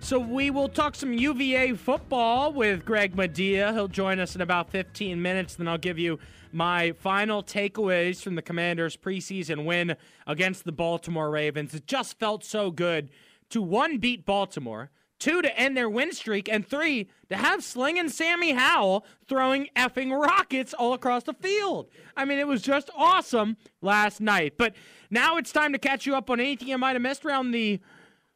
[0.01, 3.75] So we will talk some UVA football with Greg Madia.
[3.75, 5.57] He'll join us in about 15 minutes.
[5.57, 6.19] Then I'll give you
[6.53, 9.95] my final takeaways from the Commanders' preseason win
[10.27, 11.75] against the Baltimore Ravens.
[11.75, 13.11] It just felt so good
[13.51, 14.91] to one beat Baltimore,
[15.23, 20.11] two to end their win streak, and three to have Slinging Sammy Howell throwing effing
[20.11, 21.89] rockets all across the field.
[22.17, 24.55] I mean, it was just awesome last night.
[24.59, 24.75] But
[25.11, 27.81] now it's time to catch you up on anything you might have missed around the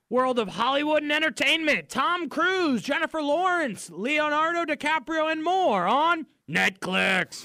[0.08, 1.88] world of Hollywood and entertainment.
[1.88, 7.44] Tom Cruise, Jennifer Lawrence, Leonardo DiCaprio, and more on NetClix.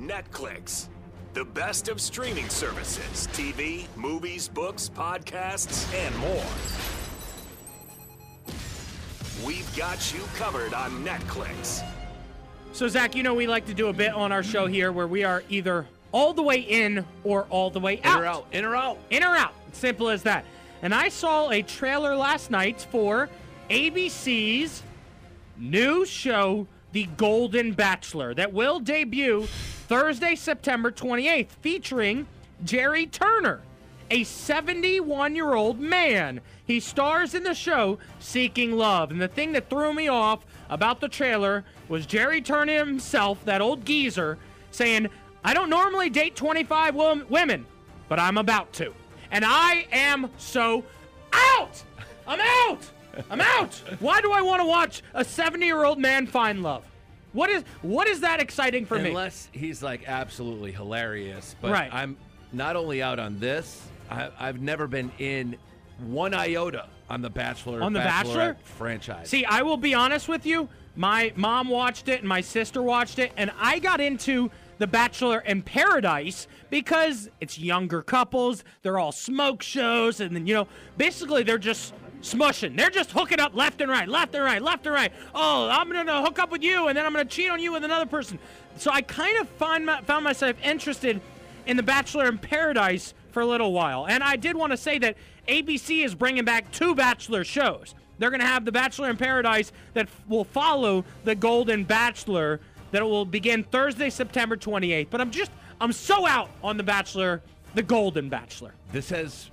[0.00, 0.88] NetClix,
[1.34, 6.99] the best of streaming services, TV, movies, books, podcasts, and more.
[9.44, 11.86] We've got you covered on NetClix.
[12.72, 15.06] So, Zach, you know we like to do a bit on our show here where
[15.06, 18.18] we are either all the way in or all the way out.
[18.18, 18.46] In or out.
[18.52, 18.98] In or out.
[19.10, 19.54] In or out.
[19.72, 20.44] Simple as that.
[20.82, 23.28] And I saw a trailer last night for
[23.70, 24.82] ABC's
[25.56, 29.46] new show, The Golden Bachelor, that will debut
[29.88, 32.26] Thursday, September 28th, featuring
[32.64, 33.60] Gerry Turner,
[34.10, 36.40] a 71 year old man.
[36.66, 39.10] He stars in the show Seeking Love.
[39.10, 43.60] And the thing that threw me off about the trailer was Gerry Turner himself, that
[43.60, 44.38] old geezer,
[44.70, 45.08] saying,
[45.44, 47.66] I don't normally date 25 wo- women,
[48.08, 48.92] but I'm about to.
[49.30, 50.84] And I am so
[51.32, 51.82] out!
[52.26, 52.90] I'm out!
[53.30, 53.74] I'm out!
[54.00, 56.84] Why do I want to watch a 70 year old man find love?
[57.32, 59.10] What is what is that exciting for me?
[59.10, 61.54] Unless he's like absolutely hilarious.
[61.60, 61.92] But Right.
[61.92, 62.16] I'm
[62.52, 63.80] not only out on this,
[64.10, 65.56] I, I've never been in
[65.98, 68.56] one iota on the Bachelor On The Bachelor?
[68.62, 69.28] Franchise.
[69.28, 70.68] See, I will be honest with you.
[70.96, 75.40] My mom watched it and my sister watched it, and I got into The Bachelor
[75.40, 78.64] in Paradise because it's younger couples.
[78.82, 82.76] They're all smoke shows, and then you know, basically they're just smushing.
[82.76, 85.12] They're just hooking up left and right, left and right, left and right.
[85.34, 87.84] Oh, I'm gonna hook up with you, and then I'm gonna cheat on you with
[87.84, 88.38] another person.
[88.76, 91.20] So I kind of find my, found myself interested
[91.66, 94.98] in The Bachelor in Paradise for a little while, and I did want to say
[94.98, 95.16] that
[95.48, 97.94] ABC is bringing back two Bachelor shows.
[98.18, 102.60] They're going to have The Bachelor in Paradise that f- will follow The Golden Bachelor
[102.90, 105.06] that will begin Thursday, September 28th.
[105.10, 105.50] But I'm just,
[105.80, 107.40] I'm so out on The Bachelor,
[107.74, 108.74] The Golden Bachelor.
[108.92, 109.50] This has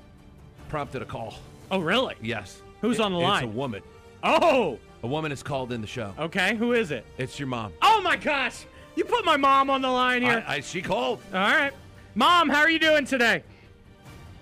[0.69, 1.35] prompted a call.
[1.71, 2.15] Oh, really?
[2.21, 2.61] Yes.
[2.81, 3.43] Who's It- on the line?
[3.45, 3.81] It's a woman.
[4.23, 6.13] Oh, A woman is called in the show.
[6.19, 6.55] okay.
[6.57, 7.05] Who is it?
[7.17, 7.71] It's your mom.
[7.81, 8.65] Oh, my gosh.
[8.95, 10.43] You put my mom on the line here.
[10.47, 11.19] I, I, she called.
[11.33, 11.71] All right.
[12.15, 13.43] Mom, how are you doing today?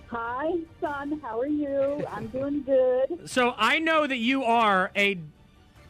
[0.09, 1.19] Hi, son.
[1.21, 2.05] How are you?
[2.11, 3.19] I'm doing good.
[3.27, 5.17] So I know that you are a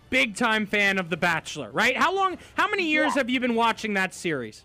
[0.09, 1.97] big time fan of The Bachelor, right?
[1.97, 3.22] How long, how many years Yeah.
[3.22, 4.63] have you been watching that series?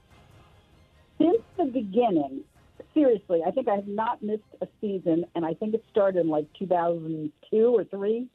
[1.19, 2.43] Since the beginning,
[2.95, 6.29] seriously, I think I have not missed a season, and I think it started in
[6.29, 8.29] like 2002 or three.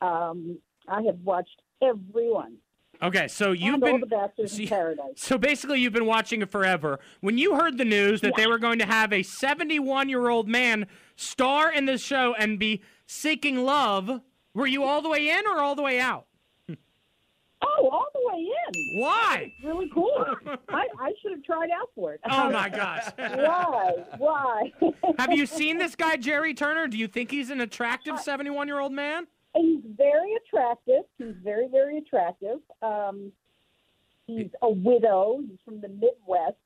[0.00, 2.56] Um, I have watched everyone.
[3.02, 4.02] Okay, so you've been
[4.46, 5.12] so in Paradise.
[5.16, 7.00] So basically, you've been watching it forever.
[7.20, 10.48] When you heard the news that they were going to have a 71 year old
[10.48, 10.86] man
[11.16, 14.20] star in this show and be seeking love,
[14.54, 16.26] were you all the way in or all the way out?
[17.62, 19.00] Oh, all the way in.
[19.00, 19.52] Why?
[19.62, 20.24] Really cool.
[20.70, 22.20] I, I should have tried out for it.
[22.30, 23.04] Oh my gosh.
[23.16, 23.92] Why?
[24.16, 24.72] Why?
[25.18, 26.86] Have you seen this guy, Gerry Turner?
[26.88, 29.26] Do you think he's an attractive 71 year old man?
[29.60, 31.04] He's very attractive.
[31.18, 32.58] He's very, very attractive.
[32.82, 33.32] Um,
[34.26, 35.40] he's a widow.
[35.48, 36.56] He's from the Midwest.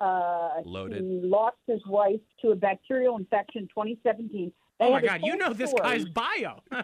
[0.00, 1.02] Uh, Loaded.
[1.02, 4.52] He lost his wife to a bacterial infection in 2017.
[4.78, 6.60] They Oh my God, you know this guy's bio.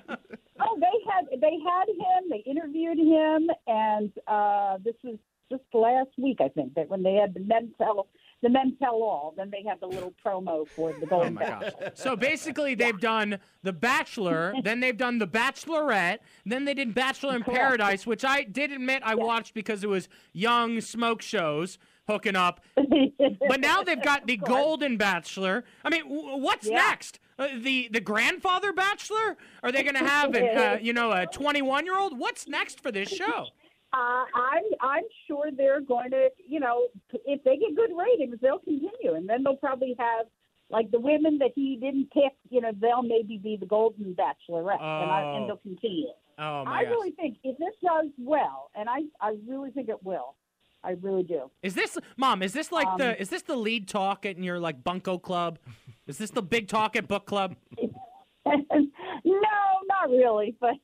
[0.63, 2.29] Oh, they had they had him.
[2.29, 5.17] They interviewed him, and uh, this was
[5.51, 8.09] just last week, I think, that when they had the men tell
[8.43, 11.43] the men tell all, then they have the little promo for the Oh Golden my
[11.45, 11.73] Bachelor.
[11.81, 11.91] gosh.
[11.95, 17.37] So basically, they've done The Bachelor, then they've done The Bachelorette, then they did Bachelor
[17.37, 17.43] in.
[17.45, 21.79] Paradise, which I did admit I watched because it was young smoke shows
[22.09, 22.61] hooking up.
[23.49, 25.65] But now they've got the Golden Bachelor.
[25.85, 26.77] I mean, w- what's Yeah.
[26.77, 27.19] next?
[27.39, 29.37] Uh, the the grandfather bachelor?
[29.63, 32.19] Are they going to have an, uh, you know a 21 year old?
[32.19, 33.47] What's next for this show?
[33.93, 36.87] Uh, I'm I'm sure they're going to, you know,
[37.25, 40.27] if they get good ratings, they'll continue, and then they'll probably have
[40.71, 42.33] like the women that he didn't pick.
[42.51, 45.37] You know, they'll maybe be the Golden Bachelorette, and, I, Oh.
[45.37, 46.07] and they'll continue.
[46.39, 46.91] Oh my I gosh.
[46.93, 50.37] really think if this does well, and I I really think it will,
[50.85, 51.51] I really do.
[51.63, 52.43] Is this mom?
[52.45, 55.59] Is this like Um, the is this the lead talk at your like bunko club?
[56.07, 57.57] Is this the big talk at book club?
[58.47, 58.55] no,
[59.25, 60.75] not really, but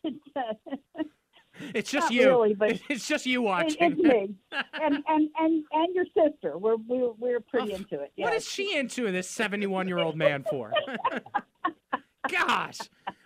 [1.74, 2.26] It's just Not you.
[2.28, 3.76] really, but- it's just you watching.
[3.80, 4.34] it's me
[4.74, 6.58] and and and and your sister.
[6.58, 8.12] We're we're we're pretty into it.
[8.16, 8.42] What yes.
[8.42, 10.72] is she into this 71 year old man for?
[12.30, 12.78] Gosh.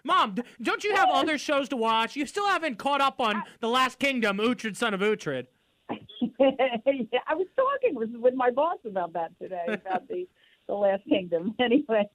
[0.05, 2.17] Mom, don't you have other shows to watch?
[2.17, 5.47] You still haven't caught up on The Last Kingdom, Uhtred, son of Uhtred.
[5.91, 10.27] I was talking with, with my boss about that today about the
[10.67, 11.55] the Last Kingdom.
[11.59, 12.09] Anyway,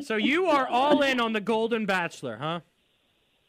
[0.00, 2.60] So you are all in on The Golden Bachelor, huh?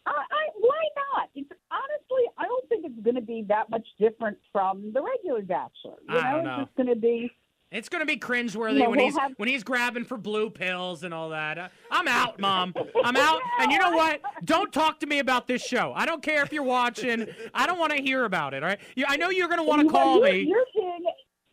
[0.09, 0.77] I, I, why
[1.15, 1.29] not?
[1.35, 5.41] It's, honestly, I don't think it's going to be that much different from the regular
[5.41, 5.97] Bachelor.
[6.07, 6.51] You I know, don't know.
[6.61, 7.31] it's just going to be.
[7.71, 11.03] It's gonna be cringeworthy No, when we'll he's have- when he's grabbing for blue pills
[11.03, 11.59] and all that.
[11.59, 12.73] Uh, I'm out, Mom.
[13.03, 13.41] I'm out.
[13.59, 14.21] And you know what?
[14.43, 15.93] Don't talk to me about this show.
[15.95, 17.27] I don't care if you're watching.
[17.53, 18.63] I don't want to hear about it.
[18.63, 18.79] All right?
[19.07, 20.39] I know you're gonna want to call you're, me.
[20.49, 21.03] You're being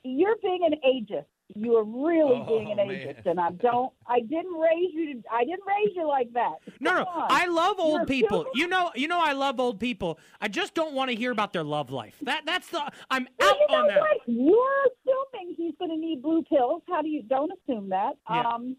[0.04, 1.26] you're being an ageist.
[1.54, 2.88] You are really Oh, being an man.
[2.88, 3.92] ageist, and I don't.
[4.06, 5.14] I didn't raise you.
[5.14, 6.54] To, I didn't raise you like that.
[6.80, 7.04] No, no.
[7.04, 7.26] On.
[7.30, 8.40] I love You're old people.
[8.40, 10.18] assuming- You know, you know, I love old people.
[10.40, 12.16] I just don't want to hear about their love life.
[12.22, 12.82] That that's the.
[13.10, 14.00] I'm Well, out you know on that.
[14.00, 14.20] what?
[14.26, 16.82] You're assuming he's going to need blue pills.
[16.88, 18.14] How do you don't assume that?
[18.28, 18.40] Yeah.
[18.42, 18.76] Um,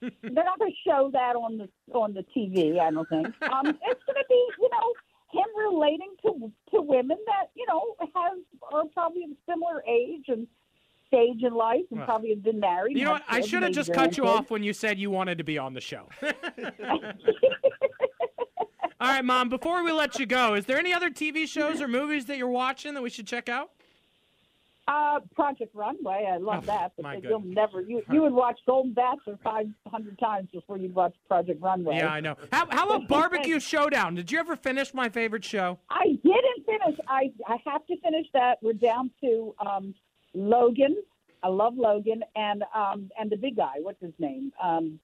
[0.00, 2.78] they're not going to show that on the on the TV.
[2.80, 3.26] I don't think.
[3.52, 4.92] Um, it's going to be you know
[5.30, 8.38] him relating to to women that you know have
[8.72, 10.46] are probably of similar age and
[11.08, 12.96] stage in life and Well, probably have been married.
[12.96, 13.24] You know what?
[13.28, 15.74] I should have just cut you off when you said you wanted to be on
[15.74, 16.08] the show.
[19.00, 19.48] All right, Mom.
[19.48, 22.48] Before we let you go, is there any other TV shows or movies that you're
[22.48, 23.70] watching that we should check out?
[24.88, 28.94] Uh, Project Runway, I love Oh, that, but you'll never you you would watch Golden
[28.94, 31.96] Bachelor five hundred times before you'd watch Project Runway.
[31.98, 32.36] Yeah, I know.
[32.50, 34.14] How, how about Barbecue Showdown?
[34.14, 35.78] Did you ever finish my favorite show?
[35.90, 36.98] I didn't finish.
[37.06, 38.58] I I have to finish that.
[38.62, 39.94] We're down to um,
[40.38, 40.96] Logan.
[41.42, 43.74] I love Logan and um and the big guy.
[43.80, 44.52] What's his name?
[44.62, 44.98] Um,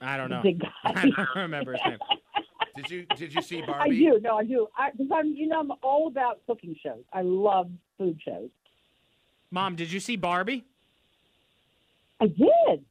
[0.00, 0.42] I don't the know.
[0.42, 0.68] big guy.
[0.84, 1.98] I don't remember his name.
[2.76, 4.06] Did you did you see Barbie?
[4.06, 4.20] I do.
[4.20, 4.68] No, I do.
[4.78, 7.02] I because I'm you know I'm all about cooking shows.
[7.12, 8.50] I love food shows.
[9.50, 10.64] Mom, did you see Barbie?
[12.20, 12.84] I did.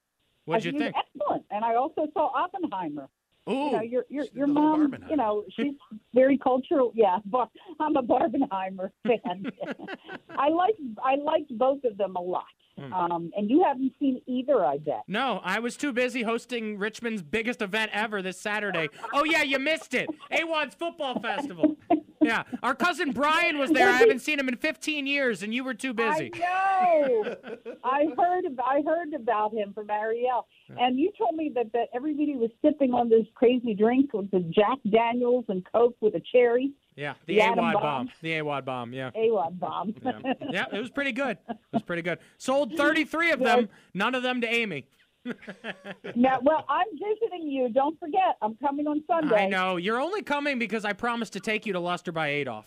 [0.43, 1.05] What'd I you think think?
[1.15, 1.45] Excellent.
[1.51, 3.07] And I also saw Oppenheimer.
[3.49, 4.95] Ooh, You know, your your your mom.
[5.09, 5.73] You know, she's
[6.13, 6.91] very cultural.
[6.95, 9.45] Yeah, Bar- I'm a Barbenheimer fan.
[10.29, 12.43] I like I liked both of them a lot.
[12.79, 12.93] Hmm.
[12.93, 15.01] Um, and you haven't seen either, I bet.
[15.07, 18.89] no, I was too busy hosting Richmond's biggest event ever this Saturday.
[19.13, 20.07] Oh yeah, you missed it.
[20.31, 21.75] A1's football festival.
[22.19, 23.87] Yeah, our cousin Brian was there.
[23.87, 26.31] I haven't seen him in 15 years, and you were too busy.
[26.35, 27.35] I know.
[27.85, 30.45] I heard I heard about him from Ariel,
[30.79, 34.39] and you told me that that everybody was sipping on this crazy drink with the
[34.39, 36.71] Jack Daniels and Coke with a cherry.
[36.95, 37.73] Yeah, the The Awadd bomb.
[37.81, 38.09] bomb.
[38.21, 38.93] The Awadd bomb.
[38.93, 39.11] Yeah.
[39.15, 39.93] Awadd bomb.
[40.03, 40.19] Yeah.
[40.49, 41.37] yeah, it was pretty good.
[41.49, 42.19] It was pretty good.
[42.37, 44.87] Sold 33 of them, none of them to Amy.
[46.15, 47.69] now, well, I'm visiting you.
[47.69, 49.45] Don't forget, I'm coming on Sunday.
[49.45, 49.75] I know.
[49.77, 52.65] You're only coming because I promised to take you to Luster by Adolf.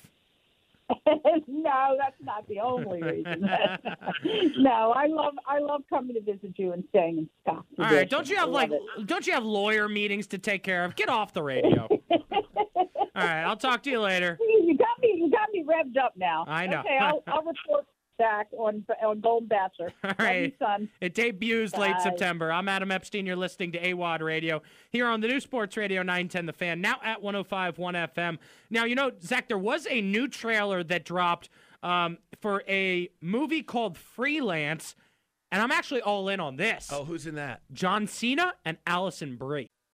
[1.46, 3.40] no, that's not the only reason.
[4.58, 7.66] no, I love I love coming to visit you and staying in Scotts.
[7.78, 9.06] All right, don't you have like it.
[9.06, 10.96] don't you have lawyer meetings to take care of?
[10.96, 11.88] Get off the radio.
[12.10, 14.38] All right, I'll talk to you later.
[14.40, 15.14] You got me.
[15.16, 16.44] You got me revved up now.
[16.46, 16.80] I know.
[16.80, 17.86] Okay, I'll, I'll report
[18.20, 19.92] back on on Golden Bachelor.
[20.04, 20.54] All Love you, right.
[20.58, 20.88] son.
[21.00, 22.52] It debuts late September.
[22.52, 23.24] I'm Adam Epstein.
[23.24, 24.60] You're listening to Awadd Radio
[24.90, 27.74] here on the new Sports Radio 910 The Fan, now at 105.1
[28.14, 28.38] FM.
[28.68, 31.48] Now, you know, Zach, there was a new trailer that dropped
[31.82, 34.94] um, for a movie called Freelance,
[35.50, 36.90] and I'm actually all in on this.
[36.92, 37.62] Oh, who's in that?
[37.72, 39.69] John Cena and Alison Brie.